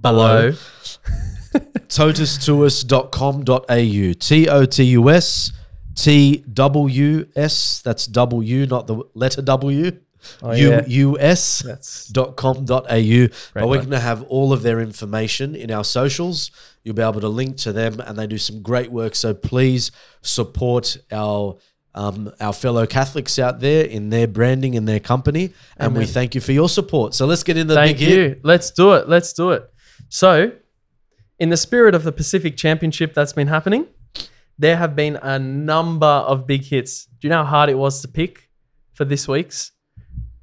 [0.00, 0.56] below, Below.
[1.88, 4.12] totustuus.com.au.
[4.18, 5.52] T O T U S
[5.94, 7.82] T W S.
[7.82, 9.92] That's W, not the letter W.
[10.42, 10.84] Oh, yeah.
[10.86, 13.28] U S That's dot com dot au.
[13.54, 16.50] But we're going to have all of their information in our socials.
[16.82, 19.14] You'll be able to link to them, and they do some great work.
[19.14, 19.90] So please
[20.22, 21.56] support our
[21.94, 26.34] um, our fellow Catholics out there in their branding and their company, and we thank
[26.34, 27.14] you for your support.
[27.14, 28.16] So let's get into the Thank big you.
[28.16, 28.44] hit.
[28.44, 29.08] Let's do it.
[29.08, 29.62] Let's do it.
[30.08, 30.52] So,
[31.38, 33.86] in the spirit of the Pacific Championship that's been happening,
[34.58, 37.06] there have been a number of big hits.
[37.06, 38.50] Do you know how hard it was to pick
[38.92, 39.72] for this week's?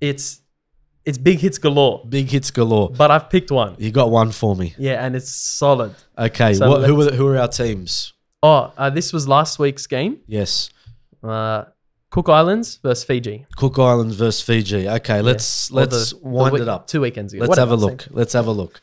[0.02, 0.41] It's
[1.06, 2.06] it's big hits galore.
[2.08, 2.89] Big hits galore.
[2.91, 3.76] But I've picked one.
[3.80, 4.76] You got one for me.
[4.78, 5.95] Yeah, and it's solid.
[6.18, 8.14] Okay, So what, who are the, who are our teams?
[8.43, 10.20] Oh, uh, this was last week's game.
[10.28, 10.70] Yes,
[11.24, 11.66] Uh,
[12.10, 13.45] Cook Islands versus Fiji.
[13.56, 14.88] Cook Islands versus Fiji.
[14.89, 16.88] Okay, let's let's the- the wind week- it up.
[16.88, 17.41] Two weekends ago.
[17.41, 17.89] Let's Whatever, have a same.
[17.89, 18.08] look.
[18.12, 18.82] Let's have a look.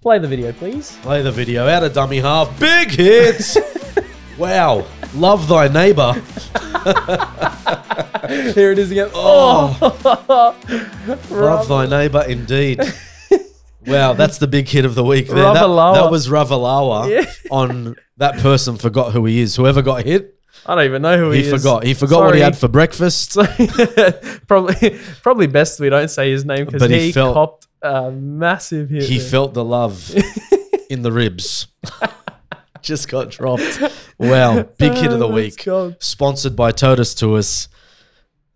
[0.00, 0.96] Play the video, please.
[1.02, 2.58] Play the video out of dummy half.
[2.58, 3.56] Big hits.
[4.38, 4.84] wow.
[5.14, 6.12] Love thy neighbor.
[8.54, 9.10] Here it is again.
[9.14, 9.76] Oh.
[10.28, 10.56] Oh,
[11.30, 12.80] Love thy neighbor indeed.
[13.86, 15.26] Wow, that's the big hit of the week.
[15.26, 15.36] There.
[15.36, 15.94] That, Ravalawa.
[15.94, 17.24] that was Ravalawa Yeah.
[17.50, 19.56] on that person forgot who he is.
[19.56, 21.60] Whoever got hit, I don't even know who he, he, is.
[21.60, 21.82] forgot.
[21.84, 22.42] He forgot what he Sorry.
[22.42, 23.36] had for breakfast.
[24.46, 28.12] probably, probably best we don't say his name because But he he, felt- copped a
[28.12, 29.02] massive hit.
[29.02, 29.28] He there.
[29.28, 30.14] felt the love
[30.88, 31.66] in the ribs.
[32.82, 33.80] Just got dropped.
[34.18, 35.66] Wow, big hit of the Oh, week.
[36.00, 37.68] Sponsored by Totus Tuus.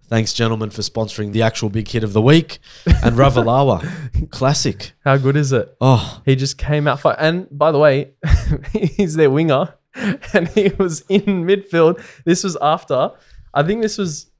[0.08, 2.58] Thanks, gentlemen, for sponsoring the actual big hit of the week.
[2.86, 4.92] And Ravalawa, classic.
[5.04, 5.76] How good is it?
[5.80, 7.18] Oh, He just came out for.
[7.18, 8.12] And by the way,
[8.72, 9.74] he's their winger,
[10.32, 12.00] and he was in midfield.
[12.24, 13.10] This was after.
[13.52, 14.30] I think this was.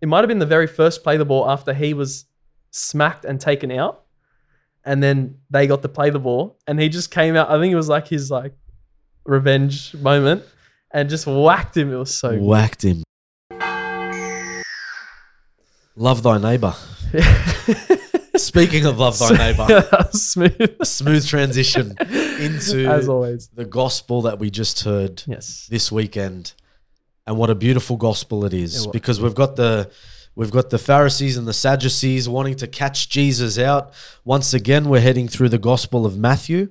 [0.00, 2.26] It might have been the very first play the ball after he was
[2.70, 4.02] smacked and taken out,
[4.84, 7.50] and then they got to play the ball, and he just came out.
[7.50, 8.52] I think it was like his like
[9.28, 10.42] revenge moment,
[10.92, 11.92] and just whacked him.
[11.92, 12.30] It was so.
[12.30, 12.40] good.
[12.42, 13.02] whacked him.
[15.96, 16.74] Love thy neighbor.
[18.36, 21.96] Speaking of love thy neighbor, smooth smooth transition
[22.40, 23.48] into as always.
[23.48, 25.66] the gospel that we just heard Yes.
[25.68, 26.52] this weekend.
[27.26, 29.90] And what a beautiful gospel it is It because we've got the
[30.36, 33.92] we've got the Pharisees and the Sadducees wanting to catch Jesus out.
[34.24, 36.70] Once again, we're heading through the gospel of Matthew.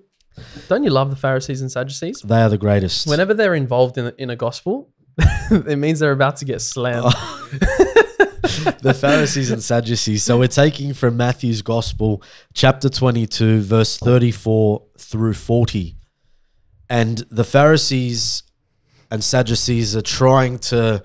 [0.68, 2.22] Don't you love the Pharisees and Sadducees?
[2.22, 3.08] They are the greatest.
[3.08, 4.92] Whenever they're involved in in a gospel,
[5.52, 7.06] it means they're about to get slammed.
[8.82, 10.24] the Pharisees and Sadducees.
[10.24, 12.22] So we're taking from Matthew's Gospel,
[12.54, 15.96] chapter 22, verse 34 through 40.
[16.90, 18.44] And the Pharisees
[19.12, 21.04] and Sadducees are trying to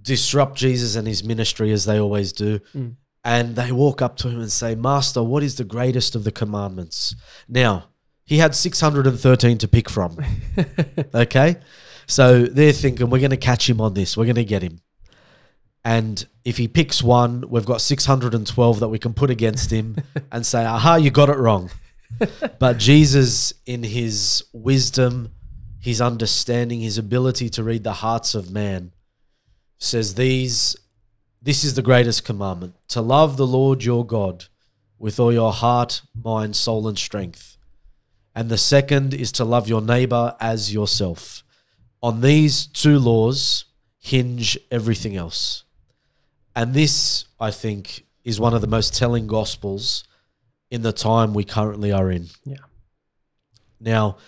[0.00, 2.60] disrupt Jesus and his ministry as they always do.
[2.74, 2.96] Mm.
[3.22, 6.32] And they walk up to him and say, Master, what is the greatest of the
[6.32, 7.14] commandments?
[7.48, 7.89] Now,
[8.30, 10.16] he had 613 to pick from.
[11.12, 11.56] Okay.
[12.06, 14.16] So they're thinking, we're going to catch him on this.
[14.16, 14.78] We're going to get him.
[15.84, 19.96] And if he picks one, we've got 612 that we can put against him
[20.32, 21.70] and say, aha, you got it wrong.
[22.60, 25.32] but Jesus, in his wisdom,
[25.80, 28.92] his understanding, his ability to read the hearts of man,
[29.78, 30.76] says these
[31.42, 34.44] this is the greatest commandment to love the Lord your God
[34.98, 37.49] with all your heart, mind, soul, and strength.
[38.34, 41.42] And the second is to love your neighbor as yourself.
[42.02, 43.64] On these two laws
[43.98, 45.64] hinge everything else.
[46.56, 50.04] And this, I think, is one of the most telling gospels
[50.70, 52.28] in the time we currently are in.
[52.44, 52.56] Yeah.
[53.80, 54.18] Now,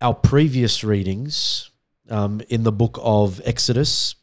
[0.00, 1.70] our previous readings
[2.10, 4.14] um, in the book of Exodus,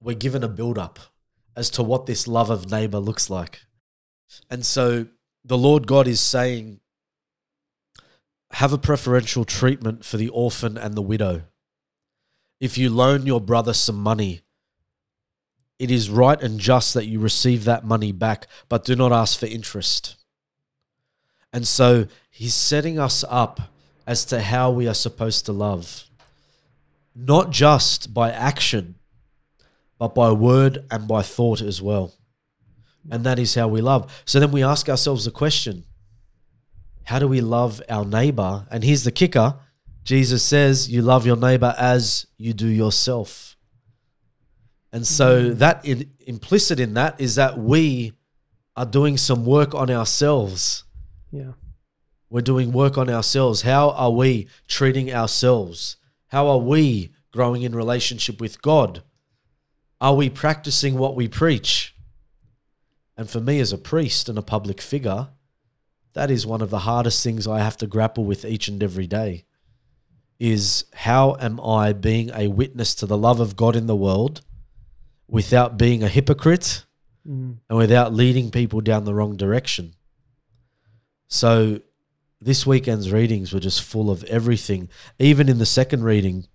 [0.00, 0.98] we're given a build up
[1.56, 3.60] as to what this love of neighbor looks like.
[4.50, 5.06] And so
[5.46, 6.80] the Lord God is saying,
[8.52, 11.42] have a preferential treatment for the orphan and the widow.
[12.58, 14.40] If you loan your brother some money,
[15.78, 19.38] it is right and just that you receive that money back, but do not ask
[19.38, 20.16] for interest.
[21.52, 23.60] And so he's setting us up
[24.06, 26.04] as to how we are supposed to love.
[27.16, 28.96] not just by action,
[29.98, 32.12] but by word and by thought as well.
[33.10, 34.22] And that is how we love.
[34.24, 35.84] So then we ask ourselves the question
[37.04, 38.66] how do we love our neighbor?
[38.68, 39.54] And here's the kicker
[40.02, 43.56] Jesus says, You love your neighbor as you do yourself.
[44.92, 48.12] And so that in, implicit in that is that we
[48.76, 50.84] are doing some work on ourselves.
[51.30, 51.52] Yeah.
[52.30, 53.62] We're doing work on ourselves.
[53.62, 55.96] How are we treating ourselves?
[56.28, 59.02] How are we growing in relationship with God?
[60.00, 61.95] Are we practicing what we preach?
[63.16, 65.28] And for me, as a priest and a public figure,
[66.12, 69.06] that is one of the hardest things I have to grapple with each and every
[69.06, 69.44] day.
[70.38, 74.42] Is how am I being a witness to the love of God in the world
[75.28, 76.84] without being a hypocrite
[77.26, 77.56] Mm.
[77.68, 79.94] and without leading people down the wrong direction?
[81.28, 81.80] So,
[82.40, 84.88] this weekend's readings were just full of everything.
[85.18, 86.46] Even in the second reading,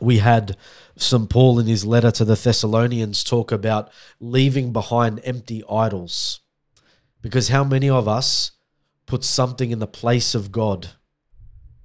[0.00, 0.56] we had
[0.96, 1.28] St.
[1.28, 6.40] Paul in his letter to the Thessalonians talk about leaving behind empty idols.
[7.22, 8.52] Because how many of us
[9.06, 10.90] put something in the place of God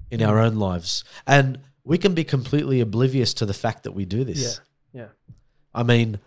[0.10, 1.04] in our own lives?
[1.28, 4.60] And we can be completely oblivious to the fact that we do this.
[4.94, 5.02] Yeah.
[5.02, 5.36] Yeah.
[5.74, 6.20] I mean,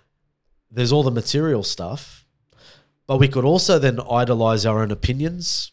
[0.71, 2.27] there's all the material stuff,
[3.07, 5.73] but we could also then idolize our own opinions.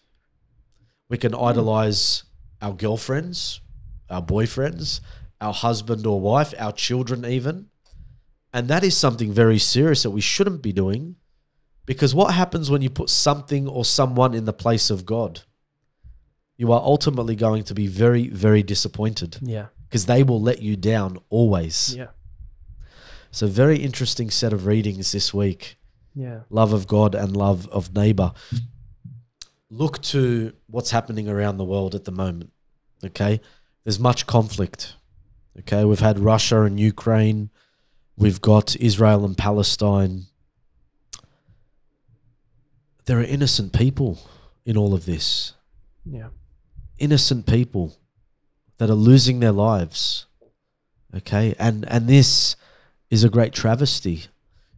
[1.09, 2.24] We can idolize
[2.61, 3.59] our girlfriends,
[4.09, 5.01] our boyfriends,
[5.42, 7.68] our husband or wife, our children, even.
[8.54, 11.16] And that is something very serious that we shouldn't be doing
[11.86, 15.42] because what happens when you put something or someone in the place of God?
[16.58, 19.68] You are ultimately going to be very, very disappointed Yeah.
[19.90, 21.94] because they will let you down always.
[21.96, 22.08] Yeah.
[23.30, 25.78] So, very interesting set of readings this week
[26.16, 26.42] Yeah.
[26.50, 28.32] love of God and love of neighbor.
[29.70, 32.52] Look to what's happening around the world at the moment.
[33.04, 33.42] Okay.
[33.84, 34.96] There's much conflict.
[35.60, 35.86] Okay.
[35.86, 37.49] We've had Russia and Ukraine,
[38.18, 40.26] we've got Israel and Palestine.
[43.06, 44.20] There are innocent people
[44.66, 45.53] in all of this,
[46.06, 46.30] Yeah.
[46.97, 47.95] innocent people
[48.78, 50.26] that are losing their lives.
[51.16, 51.56] Okay.
[51.60, 52.56] And, and this
[53.10, 54.26] is a great travesty.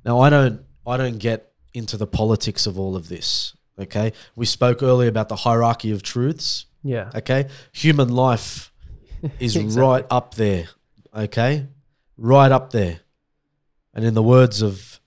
[0.05, 3.55] Now I don't I don't get into the politics of all of this.
[3.79, 4.13] Okay.
[4.35, 6.65] We spoke earlier about the hierarchy of truths.
[6.83, 7.11] Yeah.
[7.15, 7.47] Okay.
[7.73, 8.71] Human life
[9.39, 9.81] is Exactly.
[9.81, 10.67] right up there.
[11.15, 11.67] Okay.
[12.17, 12.99] Right up there.
[13.93, 14.99] And in the words of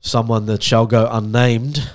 [0.00, 1.88] someone that shall go unnamed,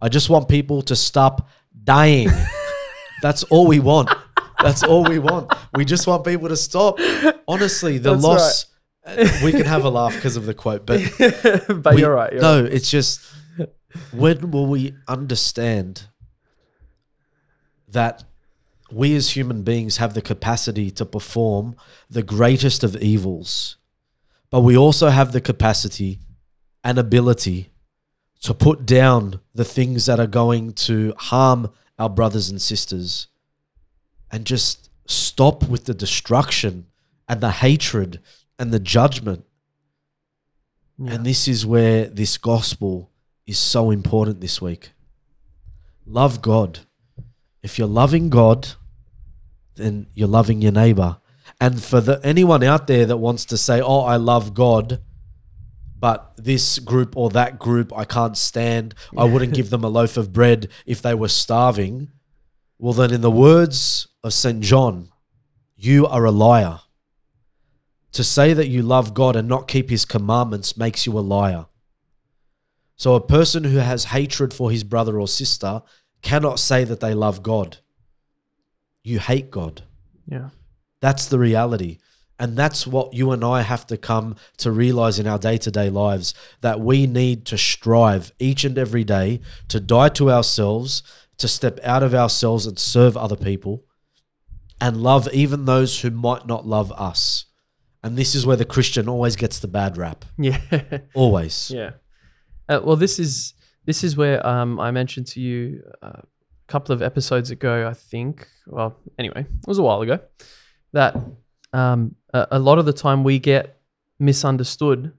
[0.00, 1.48] I just want people to stop
[1.84, 2.28] dying.
[3.22, 4.10] That's all we want.
[4.62, 5.52] That's all we want.
[5.74, 6.98] We just want people to stop.
[7.46, 8.66] Honestly, the That's loss.
[9.06, 11.00] uh, We can have a laugh because of the quote, but
[11.82, 12.32] but we- you're right.
[12.32, 13.20] You're no, it's just
[14.12, 16.08] when will we understand
[17.88, 18.24] that
[18.92, 21.76] we as human beings have the capacity to perform
[22.08, 23.76] the greatest of evils,
[24.50, 26.18] but we also have the capacity
[26.82, 27.70] and ability
[28.42, 33.26] to put down the things that are going to harm our brothers and sisters
[34.32, 36.86] and just stop with the destruction
[37.28, 38.20] and the hatred
[38.58, 39.44] and the judgment
[40.98, 41.12] Yeah.
[41.14, 43.10] and this is where this gospel
[43.46, 44.90] is so important this week.
[46.06, 46.80] Love God.
[47.62, 48.68] If you're loving God,
[49.76, 51.18] then you're loving your neighbor.
[51.60, 55.00] And for the anyone out there that wants to say, "Oh, I love God,"
[55.98, 60.16] but this group or that group I can't stand, I wouldn't give them a loaf
[60.16, 62.10] of bread if they were starving.
[62.78, 64.60] Well, then, in the words of St.
[64.62, 65.10] John,
[65.76, 66.80] you are a liar.
[68.12, 71.66] To say that you love God and not keep his commandments makes you a liar.
[72.96, 75.82] So, a person who has hatred for his brother or sister
[76.22, 77.78] cannot say that they love God.
[79.02, 79.82] You hate God.
[80.26, 80.50] yeah.
[81.00, 81.96] That's the reality.
[82.38, 85.70] And that's what you and I have to come to realize in our day to
[85.70, 91.02] day lives that we need to strive each and every day to die to ourselves,
[91.38, 93.84] to step out of ourselves and serve other people,
[94.80, 97.46] and love even those who might not love us.
[98.02, 100.24] And this is where the Christian always gets the bad rap.
[100.38, 100.60] Yeah.
[101.14, 101.70] Always.
[101.70, 101.90] Yeah.
[102.68, 106.20] Uh, well, this is this is where um, I mentioned to you uh,
[106.70, 107.88] couple of episodes ago.
[107.88, 108.48] I think.
[108.66, 110.20] Well, anyway, it was a while ago.
[110.92, 111.16] That
[111.72, 113.80] um, a, a lot of the time we get
[114.18, 115.12] misunderstood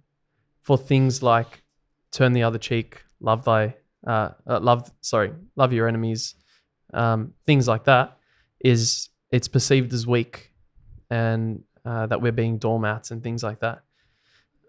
[0.61, 1.63] for things like
[2.11, 3.75] turn the other cheek, love thy,
[4.07, 4.91] uh, uh, love.
[5.01, 6.35] Sorry, love your enemies.
[6.93, 8.17] Um, things like that
[8.59, 10.51] is it's perceived as weak,
[11.09, 13.81] and uh, that we're being doormats and things like that.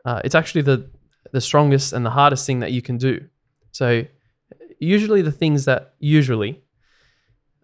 [0.04, 0.90] Uh, it's actually the
[1.32, 3.20] the strongest and the hardest thing that you can do.
[3.72, 4.04] So,
[4.80, 6.62] usually the things that usually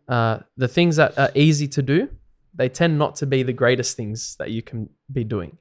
[0.09, 2.09] uh, the things that are easy to do,
[2.55, 5.59] they tend not to be the greatest things that you can be doing.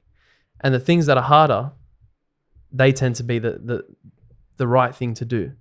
[0.60, 1.70] And the things that are harder,
[2.72, 3.84] they tend to be the the,
[4.56, 5.52] the right thing to do.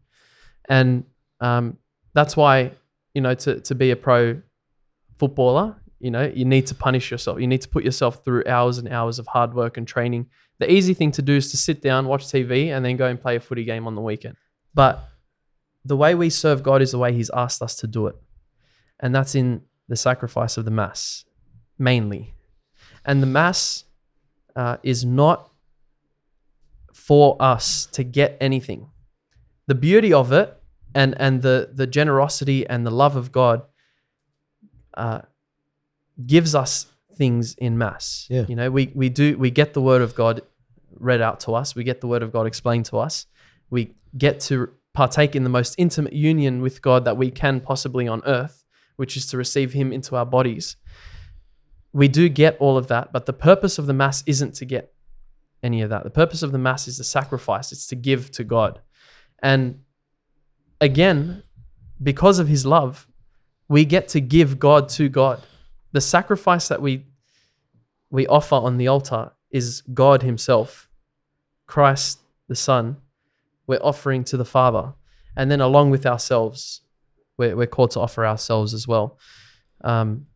[0.67, 1.05] And
[1.39, 1.77] um,
[2.13, 2.71] that's why,
[3.13, 4.41] you know, to, to be a pro
[5.17, 7.39] footballer, you know, you need to punish yourself.
[7.39, 10.27] You need to put yourself through hours and hours of hard work and training.
[10.59, 13.21] The easy thing to do is to sit down, watch TV, and then go and
[13.21, 14.35] play a footy game on the weekend.
[14.73, 15.07] But
[15.85, 18.15] the way we serve God is the way He's asked us to do it.
[18.99, 21.25] And that's in the sacrifice of the Mass,
[21.77, 22.33] mainly.
[23.05, 23.85] And the Mass
[24.55, 25.51] uh, is not
[26.93, 28.89] for us to get anything.
[29.67, 30.57] The beauty of it
[30.95, 33.61] and, and the, the generosity and the love of God
[34.95, 35.21] uh,
[36.25, 38.27] gives us things in Mass.
[38.29, 38.45] Yeah.
[38.47, 40.41] You know, we, we do, we get the Word of God
[40.99, 43.27] read out to us, we get the Word of God explained to us,
[43.69, 48.07] we get to partake in the most intimate union with God that we can possibly
[48.07, 48.65] on earth,
[48.97, 50.75] which is to receive Him into our bodies.
[51.93, 54.93] We do get all of that, but the purpose of the Mass isn't to get
[55.63, 56.03] any of that.
[56.03, 58.81] The purpose of the Mass is the sacrifice, it's to give to God.
[59.41, 59.81] And
[60.81, 61.43] again,
[62.01, 63.07] because of His love,
[63.67, 65.41] we get to give God to God.
[65.91, 67.05] The sacrifice that we
[68.09, 70.89] we offer on the altar is God Himself,
[71.65, 72.97] Christ the Son,
[73.67, 74.93] we're offering to the Father.
[75.35, 76.81] And then along with ourselves,
[77.37, 79.19] we're, we're called to offer ourselves as well.
[79.83, 80.27] Um,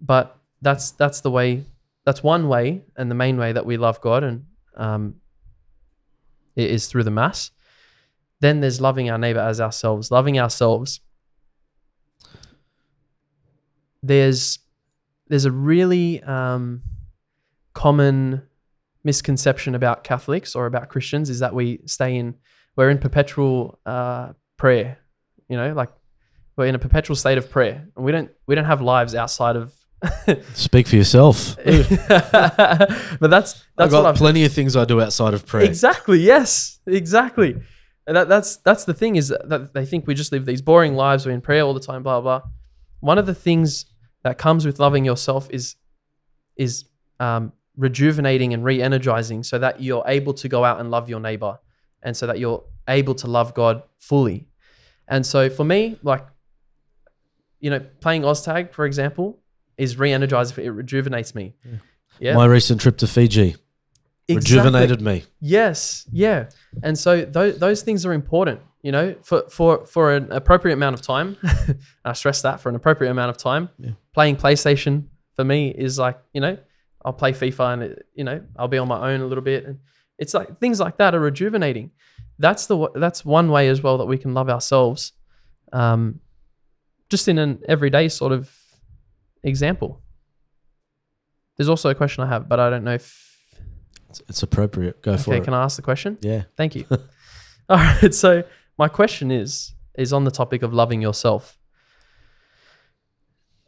[0.00, 1.64] but that's that's the way,
[2.04, 4.44] that's one way and the main way that we love God, and
[4.76, 5.16] um,
[6.54, 7.50] it is through the Mass.
[8.40, 10.10] Then there's loving our neighbor as ourselves.
[10.10, 11.00] Loving ourselves.
[14.02, 14.58] There's
[15.28, 16.82] there's a really um,
[17.72, 18.42] common
[19.02, 22.34] misconception about Catholics or about Christians is that we stay in
[22.76, 24.98] we're in perpetual uh, prayer.
[25.48, 25.90] You know, like
[26.56, 29.56] we're in a perpetual state of prayer, and we don't we don't have lives outside
[29.56, 29.74] of.
[30.54, 31.56] Speak for yourself.
[31.64, 35.64] but that's I've got what I've plenty of things I do outside of prayer.
[35.64, 36.20] Exactly.
[36.20, 36.80] Yes.
[36.86, 37.56] Exactly.
[38.06, 40.94] And that, that's that's the thing is that they think we just live these boring
[40.94, 41.26] lives.
[41.26, 42.02] We're in prayer all the time.
[42.02, 42.42] Blah blah.
[43.00, 43.86] One of the things
[44.22, 45.76] that comes with loving yourself is
[46.56, 46.84] is
[47.20, 51.58] um, rejuvenating and re-energizing, so that you're able to go out and love your neighbor,
[52.02, 54.46] and so that you're able to love God fully.
[55.08, 56.26] And so for me, like
[57.66, 59.40] you know, playing OzTag, for example,
[59.76, 60.64] is re-energizing.
[60.64, 61.54] It rejuvenates me.
[62.20, 62.36] Yeah.
[62.36, 63.56] My recent trip to Fiji
[64.28, 64.56] Exactly.
[64.58, 65.24] rejuvenated me.
[65.40, 66.48] Yes, yeah,
[66.84, 70.94] and so those those things are important, you know, for for for an appropriate amount
[70.94, 71.36] of time.
[72.04, 73.68] I stress that for an appropriate amount of time.
[73.78, 73.90] Yeah.
[74.14, 76.56] Playing PlayStation for me is like you know
[77.04, 79.64] I'll play FIFA and it, you know I'll be on my own a little bit,
[79.64, 79.78] and
[80.18, 81.90] it's like things like that are rejuvenating.
[82.38, 85.12] That's the that's one way as well that we can love ourselves,
[85.72, 86.20] um,
[87.10, 88.50] just in an everyday sort of
[89.42, 90.02] example.
[91.56, 93.36] There's also a question I have, but I don't know if
[94.10, 95.02] It's, it's appropriate.
[95.02, 95.40] Go for okay.
[95.40, 95.44] it.
[95.44, 96.18] Can I ask the question?
[96.20, 96.42] yeah.
[96.56, 96.84] Thank you.
[97.68, 98.14] All right.
[98.14, 98.44] So
[98.78, 101.58] my question is is on the topic of loving yourself.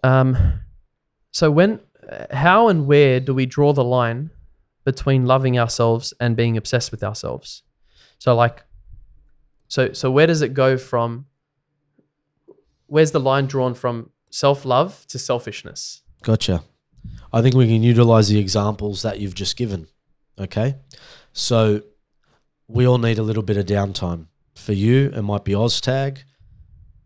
[0.05, 0.61] Um,
[1.31, 1.81] so when,
[2.31, 4.31] how and where do we draw the line
[4.85, 7.63] between loving ourselves and being obsessed with ourselves?
[8.19, 8.63] So like,
[9.69, 11.27] so so where does it go from?
[12.89, 16.03] Where's the line drawn from self love to selfishness?
[16.23, 16.65] Gotcha.
[17.33, 19.87] I think we can utilize the examples that you've just given.
[20.39, 20.77] Okay.
[21.33, 21.83] So
[22.67, 24.27] we all need a little bit of downtime.
[24.55, 26.19] For you, it might be OzTag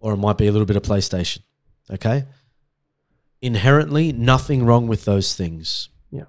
[0.01, 1.41] or it might be a little bit of PlayStation.
[1.91, 2.25] Okay.
[3.41, 5.89] Inherently, nothing wrong with those things.
[6.11, 6.25] Yeah.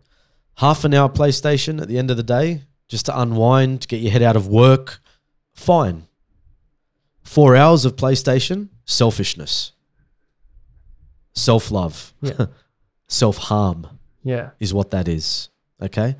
[0.58, 4.12] Half an hour PlayStation at the end of the day, just to unwind, get your
[4.12, 5.00] head out of work,
[5.54, 6.08] fine.
[7.24, 9.72] Four hours of PlayStation, selfishness,
[11.34, 12.46] self love, Yeah.
[13.08, 13.88] self harm
[14.24, 14.52] Yeah.
[14.60, 15.50] is what that is.
[15.82, 16.16] Okay.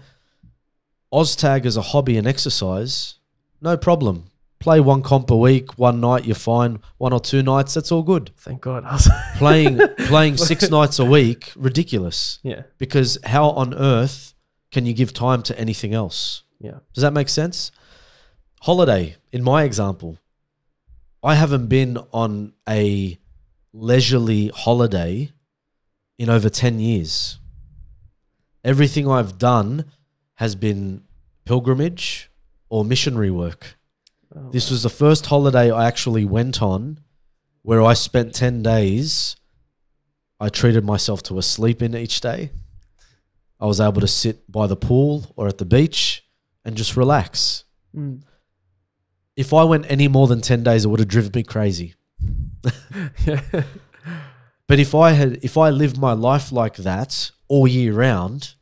[1.14, 3.16] OzTag as a hobby and exercise,
[3.62, 4.26] no problem.
[4.60, 6.80] Play one comp a week, one night, you're fine.
[6.98, 8.32] One or two nights, that's all good.
[8.38, 8.86] Thank God.
[9.36, 12.40] Playing playing six nights a week, ridiculous.
[12.44, 12.64] yeah.
[12.78, 14.34] Because how on earth
[14.72, 16.44] can you give time to anything else?
[16.60, 16.80] Yeah.
[16.94, 17.72] Does that make sense?
[18.62, 20.18] Holiday, in my example,
[21.24, 23.18] I haven't been on a
[23.72, 25.32] leisurely holiday
[26.18, 27.40] in over 10 years.
[28.64, 29.86] Everything I've done
[30.36, 31.04] has been
[31.46, 32.30] pilgrimage
[32.70, 33.78] or missionary work.
[34.36, 37.00] Oh, This was the first holiday I actually went on
[37.62, 39.38] where I spent 10 days.
[40.40, 42.52] I treated myself to a sleep in each day.
[43.62, 46.26] I was able to sit by the pool or at the beach
[46.66, 47.64] and just relax.
[47.96, 48.24] Mm.
[49.36, 51.96] If I went any more than 10 days, it would have driven me crazy.
[53.26, 53.42] yeah.
[54.66, 58.56] But if I had if I lived my life like that all year round,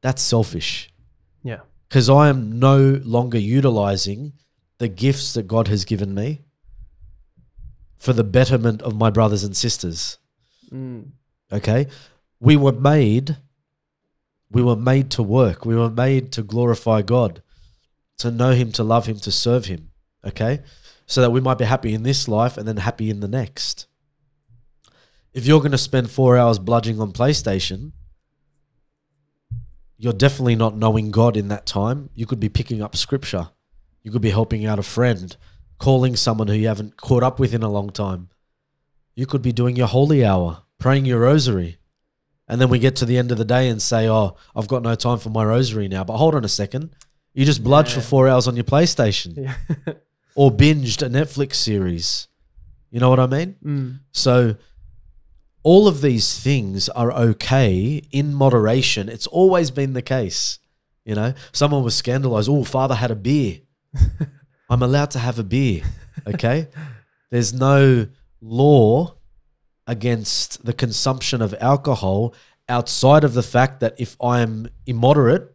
[0.00, 0.92] that's selfish
[1.42, 1.60] Yeah.
[1.88, 4.34] because I am no longer utilizing
[4.78, 6.42] the gifts that God has given me
[7.98, 10.18] for the betterment of my brothers and sisters.
[10.72, 11.10] Mm.
[11.52, 11.88] Okay?
[12.38, 13.36] We were made
[14.52, 15.64] we were made to work.
[15.66, 17.42] We were made to glorify God,
[18.18, 19.89] to know him, to love him, to serve him.
[20.24, 20.60] Okay?
[21.06, 23.86] So that we might be happy in this life and then happy in the next.
[25.32, 27.92] If you're going to spend 4 hours bludging on PlayStation,
[29.96, 32.10] you're definitely not knowing God in that time.
[32.14, 33.50] You could be picking up scripture.
[34.02, 35.36] You could be helping out a friend,
[35.78, 38.30] calling someone who you haven't caught up with in a long time.
[39.14, 41.78] You could be doing your holy hour, praying your rosary.
[42.48, 44.82] And then we get to the end of the day and say, Oh, I've got
[44.82, 46.02] no time for my rosary now.
[46.02, 46.96] But hold on a second.
[47.34, 49.36] You just bludged for four hours on your PlayStation
[49.86, 49.94] Yeah.
[50.34, 52.28] Or binged a Netflix series.
[52.90, 53.56] You know what I mean?
[53.64, 54.00] mm.
[54.12, 54.56] So
[55.62, 59.08] all of these things are okay in moderation.
[59.08, 60.58] It's always been the case.
[61.04, 62.48] You know, someone was scandalized.
[62.48, 63.60] Oh, father had a beer.
[64.70, 65.82] I'm allowed to have a beer.
[66.26, 66.68] Okay.
[67.30, 68.06] There's no
[68.40, 69.14] law
[69.86, 72.34] against the consumption of alcohol
[72.68, 75.54] outside of the fact that if I'm immoderate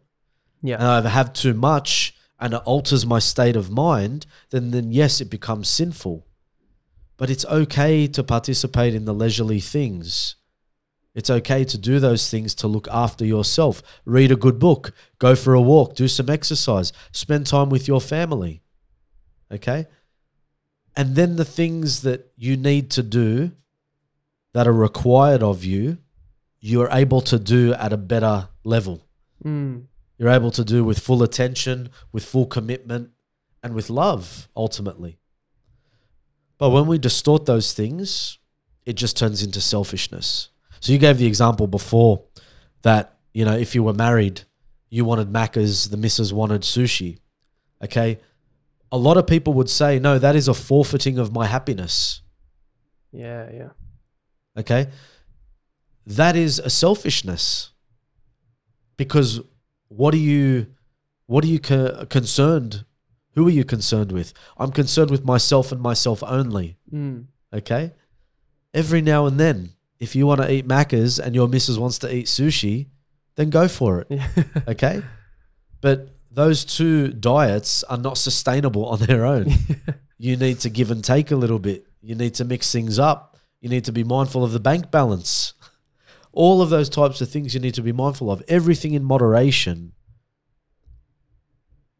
[0.62, 0.76] Yeah.
[0.76, 5.20] and I have too much and it alters my state of mind, then then yes,
[5.20, 6.26] it becomes sinful.
[7.16, 10.36] But it's okay to participate in the leisurely things.
[11.14, 13.82] It's okay to do those things to look after yourself.
[14.04, 18.02] Read a good book, go for a walk, do some exercise, spend time with your
[18.02, 18.60] family.
[19.50, 19.86] Okay?
[20.94, 23.52] And then the things that you need to do
[24.52, 25.98] that are required of you,
[26.60, 29.06] you're able to do at a better level
[29.44, 29.86] Mm.
[30.18, 33.10] You're able to do with full attention, with full commitment,
[33.62, 35.18] and with love, ultimately.
[36.58, 38.38] But when we distort those things,
[38.84, 40.50] it just turns into selfishness.
[40.80, 42.24] So you gave the example before
[42.82, 44.42] that, you know, if you were married,
[44.88, 47.18] you wanted macas, the missus wanted sushi.
[47.82, 48.20] Okay.
[48.92, 52.22] A lot of people would say, no, that is a forfeiting of my happiness.
[53.12, 53.50] Yeah.
[53.52, 53.68] Yeah.
[54.56, 54.88] Okay.
[56.06, 57.72] That is a selfishness.
[58.96, 59.40] Because
[59.88, 60.66] what are you
[61.26, 62.84] what are you co- concerned
[63.36, 64.32] who are you concerned with?
[64.56, 66.78] I'm concerned with myself and myself only.
[66.92, 67.26] Mm.
[67.52, 67.92] Okay?
[68.72, 72.14] Every now and then, if you want to eat macas and your missus wants to
[72.14, 72.86] eat sushi,
[73.36, 74.06] then go for it.
[74.10, 74.28] Yeah.
[74.68, 75.02] Okay?
[75.82, 79.52] But those two diets are not sustainable on their own.
[80.18, 81.86] you need to give and take a little bit.
[82.00, 83.36] You need to mix things up.
[83.60, 85.52] You need to be mindful of the bank balance.
[86.36, 88.42] All of those types of things you need to be mindful of.
[88.46, 89.92] Everything in moderation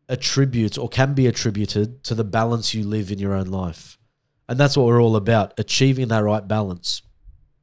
[0.09, 3.99] attributes or can be attributed to the balance you live in your own life.
[4.49, 7.03] And that's what we're all about achieving that right balance.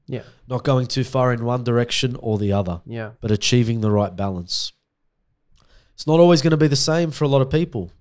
[0.08, 0.24] Yeah.
[0.48, 3.12] Not going too far in one direction or the other Yeah.
[3.22, 4.74] but achieving the right balance.
[5.94, 7.92] It's not always going to be the same for a lot of people.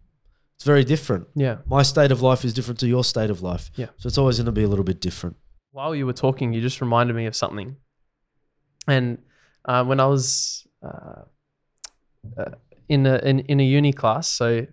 [0.56, 1.28] It's very different.
[1.36, 1.58] Yeah.
[1.66, 3.70] My state of life is different to your state of life.
[3.76, 3.88] Yeah.
[3.98, 5.36] So it's always going to be a little bit different.
[5.70, 7.76] while you were talking, you just reminded me of something.
[8.88, 9.18] And
[9.64, 11.22] uh, when I was uh,
[12.36, 12.50] uh,
[12.88, 14.66] in a in, in a uni class, so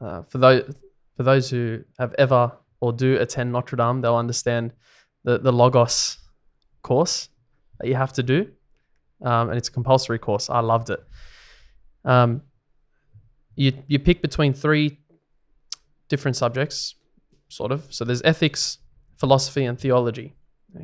[0.00, 0.74] uh, for those
[1.16, 4.72] for those who have ever or do attend Notre Dame, they'll understand
[5.24, 6.18] the the Logos
[6.82, 7.28] course
[7.80, 8.48] that you have to do,
[9.22, 10.50] um, and it's a compulsory course.
[10.50, 11.00] I loved it.
[12.04, 12.42] Um,
[13.54, 14.98] you you pick between three
[16.08, 16.96] different subjects,
[17.48, 17.86] sort of.
[17.90, 18.78] So there's ethics,
[19.16, 20.34] philosophy and theology.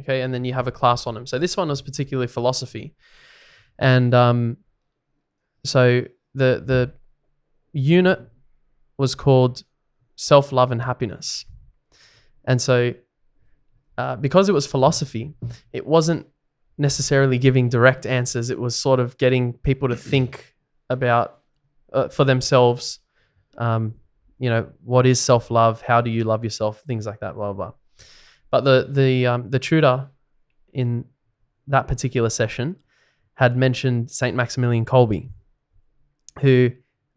[0.01, 1.27] Okay, and then you have a class on them.
[1.27, 2.95] So this one was particularly philosophy,
[3.79, 4.59] and um,
[5.65, 6.03] so
[6.35, 6.93] the the
[7.73, 8.21] unit
[8.99, 9.63] was called
[10.17, 11.47] self love and happiness,
[12.45, 12.93] and so
[13.97, 15.35] uh, because it was philosophy,
[15.73, 16.27] it wasn't
[16.79, 18.51] necessarily giving direct answers.
[18.51, 20.55] It was sort of getting people to think
[20.91, 21.41] about
[21.93, 23.01] uh, for themselves.
[23.57, 23.95] Um,
[24.39, 25.83] you know, what is self love?
[25.83, 26.83] How do you love yourself?
[26.87, 27.35] Things like that.
[27.35, 27.71] Blah blah.
[27.71, 27.73] blah.
[28.51, 30.09] But the the um, the tutor
[30.73, 31.05] in
[31.67, 32.77] that particular session
[33.35, 35.29] had mentioned Saint Maximilian Kolbe,
[36.41, 36.71] who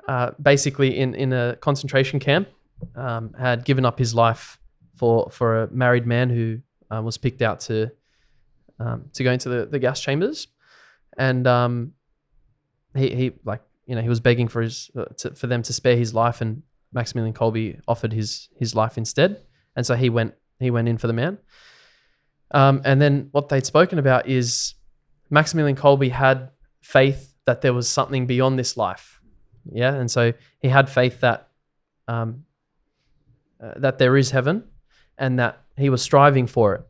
[0.07, 2.49] uh, basically in in a concentration camp
[2.95, 4.59] um, had given up his life
[4.95, 6.59] for for a married man who
[6.93, 7.91] uh, was picked out to
[8.79, 10.47] um, to go into the, the gas chambers,
[11.17, 11.93] and um,
[12.95, 15.73] he he like you know he was begging for his uh, to, for them to
[15.73, 19.41] spare his life, and Maximilian Kolbe offered his his life instead,
[19.75, 21.37] and so he went he went in for the man.
[22.51, 24.75] Um, and then what they'd spoken about is
[25.29, 26.49] Maximilian Kolbe had
[26.81, 29.21] faith that there was something beyond this life,
[29.71, 31.49] yeah, and so he had faith that
[32.07, 32.43] um,
[33.63, 34.63] uh, that there is heaven,
[35.17, 36.81] and that he was striving for it,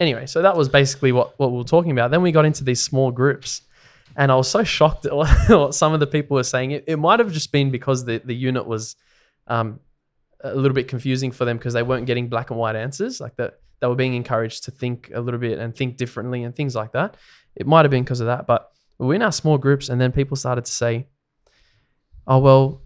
[0.00, 2.10] anyway, so that was basically what, what we were talking about.
[2.10, 3.62] Then we got into these small groups.
[4.16, 5.12] And I was so shocked at
[5.48, 6.70] what, some of the people were saying.
[6.70, 8.96] It, it might have just been because the, the unit was
[9.46, 9.80] um,
[10.42, 13.20] a little bit confusing for them because they weren't getting black and white answers.
[13.20, 16.54] Like that, they were being encouraged to think a little bit and think differently and
[16.54, 17.16] things like that.
[17.56, 18.46] It might have been because of that.
[18.46, 21.08] But we we're in our small groups, and then people started to say,
[22.26, 22.82] "Oh well,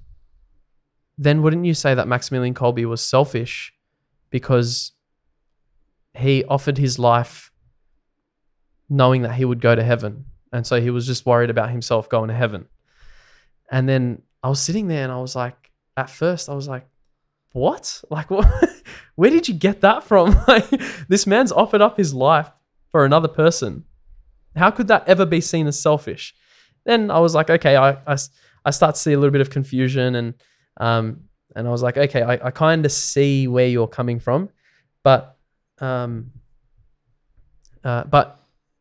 [1.16, 3.72] then wouldn't you say that Maximilian Kolbe was selfish
[4.30, 4.92] because
[6.14, 7.50] he offered his life
[8.88, 10.24] knowing that he would go to heaven.
[10.52, 12.66] And so he was just worried about himself going to heaven.
[13.70, 16.88] And then I was sitting there and I was like, at first, I was like,
[17.52, 18.02] what?
[18.10, 18.48] Like, what?
[19.14, 20.36] where did you get that from?
[20.48, 20.68] Like,
[21.08, 22.50] this man's offered up his life
[22.90, 23.84] for another person.
[24.56, 26.34] How could that ever be seen as selfish?
[26.84, 28.16] Then I was like, okay, I, I,
[28.64, 30.34] I start to see a little bit of confusion and,
[30.78, 34.48] um, and I was like, okay, I, I kind of see where you're coming from,
[35.02, 35.36] but,
[35.80, 36.30] um,
[37.84, 38.38] uh, but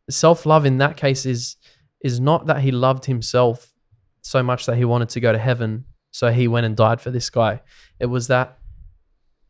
[0.10, 1.58] self love in that case is
[2.02, 3.74] is not that he loved himself
[4.22, 5.86] so much that he wanted to go to heaven,
[6.18, 7.62] so he went and died for this guy.
[8.00, 8.58] It was that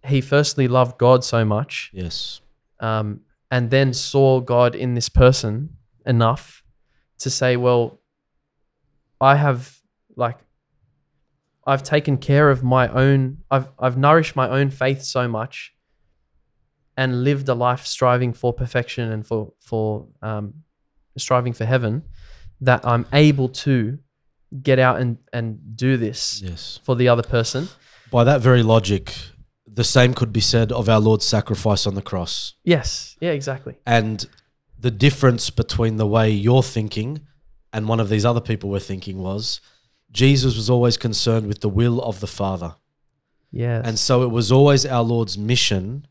[0.06, 2.42] he firstly loved God so much, Yes.
[2.82, 6.64] um, and then saw God in this person enough
[7.20, 8.02] to say, well,
[9.22, 9.80] I have
[10.18, 10.38] like
[11.66, 15.74] I've taken care of my own I've I've nourished my own faith so much
[16.98, 20.54] and lived a life striving for perfection and for for um,
[21.18, 22.04] striving for heaven
[22.62, 24.00] that I'm able to
[24.64, 26.80] get out and and do this Yes.
[26.84, 27.68] for the other person.
[28.12, 29.14] By that very logic,
[29.66, 32.54] the same could be said of our Lord's sacrifice on the cross.
[32.64, 33.18] Yes.
[33.20, 33.76] Yeah, exactly.
[33.86, 34.26] And
[34.80, 37.22] the difference between the way you're thinking
[37.74, 39.60] and one of these other people were thinking was
[40.12, 42.76] Jesus was always concerned with the will of the Father.
[43.52, 43.84] Yes.
[43.86, 46.08] And so it was always our Lord's mission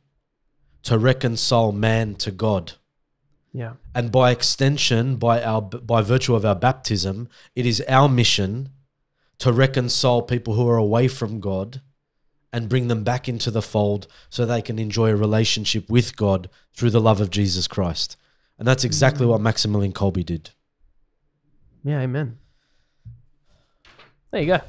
[0.82, 2.72] to reconcile man to God.
[3.56, 3.72] Yeah.
[3.94, 8.68] And by extension, by our by virtue of our baptism, it is our mission
[9.38, 11.80] to reconcile people who are away from God
[12.52, 16.50] and bring them back into the fold so they can enjoy a relationship with God
[16.74, 18.18] through the love of Jesus Christ.
[18.58, 20.50] And that's exactly what Maximilian Kolbe did.
[21.82, 22.36] Yeah, amen.
[24.32, 24.60] There you go.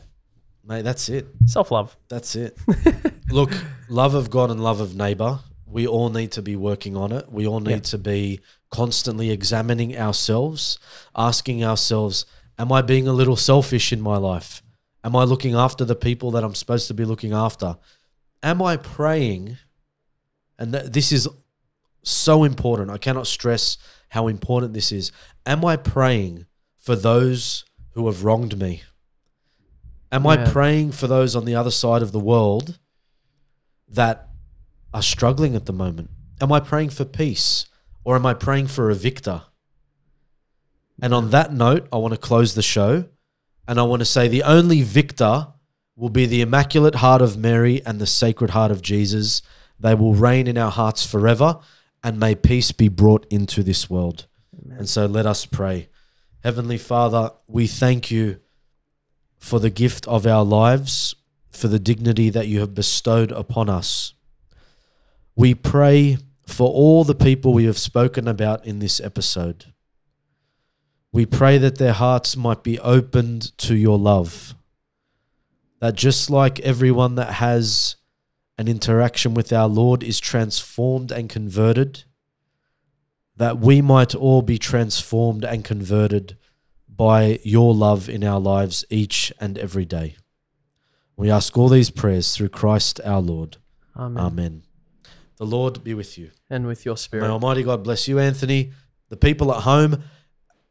[0.66, 1.28] Mate, that's it.
[1.46, 1.98] Self love.
[2.08, 2.58] That's it.
[3.30, 3.52] Look,
[3.90, 7.30] love of God and love of neighbor, we all need to be working on it.
[7.30, 7.80] We all need Yeah.
[7.92, 10.80] to be constantly examining ourselves,
[11.16, 12.26] asking ourselves,
[12.60, 14.62] am I being a little selfish in my life?
[15.04, 17.78] Am I looking after the people that I'm supposed to be looking after?
[18.44, 19.58] Am I praying?
[20.60, 21.28] And th- this is
[22.04, 22.90] so important.
[22.90, 23.78] I cannot stress
[24.10, 25.12] how important this is.
[25.46, 26.46] Am I praying
[26.78, 28.84] for those who have wronged me?
[30.12, 32.80] Am I praying for those on the other side of the world
[33.90, 34.30] that
[34.94, 36.10] are struggling at the moment?
[36.40, 37.66] Am I praying for peace
[38.08, 39.42] or am I praying for a victor?
[41.02, 43.10] And on that note, I want to close the show
[43.68, 45.48] and I want to say the only victor
[45.98, 49.42] will be the Immaculate Heart of Mary and the Sacred Heart of Jesus.
[49.78, 51.60] They will reign in our hearts forever
[52.02, 54.26] and may peace be brought into this world.
[54.70, 55.90] And so let us pray.
[56.46, 58.40] Heavenly Father, we thank you
[59.38, 61.14] for the gift of our lives,
[61.50, 64.14] for the dignity that you have bestowed upon us.
[65.36, 69.74] We pray for all the people we have spoken about in this episode.
[71.12, 74.56] We pray that their hearts might be opened to your love.
[75.80, 77.98] That just like everyone that has
[78.58, 82.06] an interaction with our Lord is transformed and converted,
[83.36, 86.38] that we might all be transformed and converted
[86.88, 90.16] by your love in our lives each and every day.
[91.16, 93.58] We ask all these prayers through Christ our Lord.
[93.96, 94.24] Amen.
[94.24, 94.64] Amen.
[95.38, 96.32] The Lord be with you.
[96.50, 97.30] And with your May spirit.
[97.30, 98.72] Almighty God bless you, Anthony,
[99.10, 100.04] the people at home,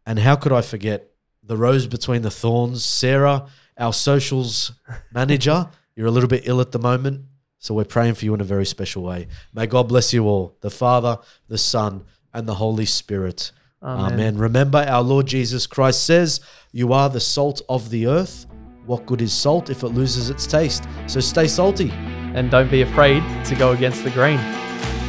[0.05, 1.11] and how could I forget
[1.47, 3.47] the rose between the thorns, Sarah,
[3.79, 4.73] our socials
[5.13, 5.69] manager.
[5.97, 7.25] You're a little bit ill at the moment,
[7.59, 9.29] so we're praying for you in a very special way.
[9.55, 11.19] May God bless you all, the Father,
[11.49, 13.53] the Son, and the Holy Spirit.
[13.83, 14.13] Amen.
[14.13, 14.39] Amen.
[14.39, 16.41] Remember, our Lord Jesus Christ says,
[16.73, 18.47] You are the salt of the earth.
[18.85, 20.85] What good is salt if it loses its taste?
[21.07, 21.91] So stay salty
[22.37, 24.39] and don't be afraid to go against the grain.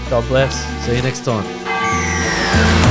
[0.10, 0.56] God bless.
[0.86, 2.87] See you next time.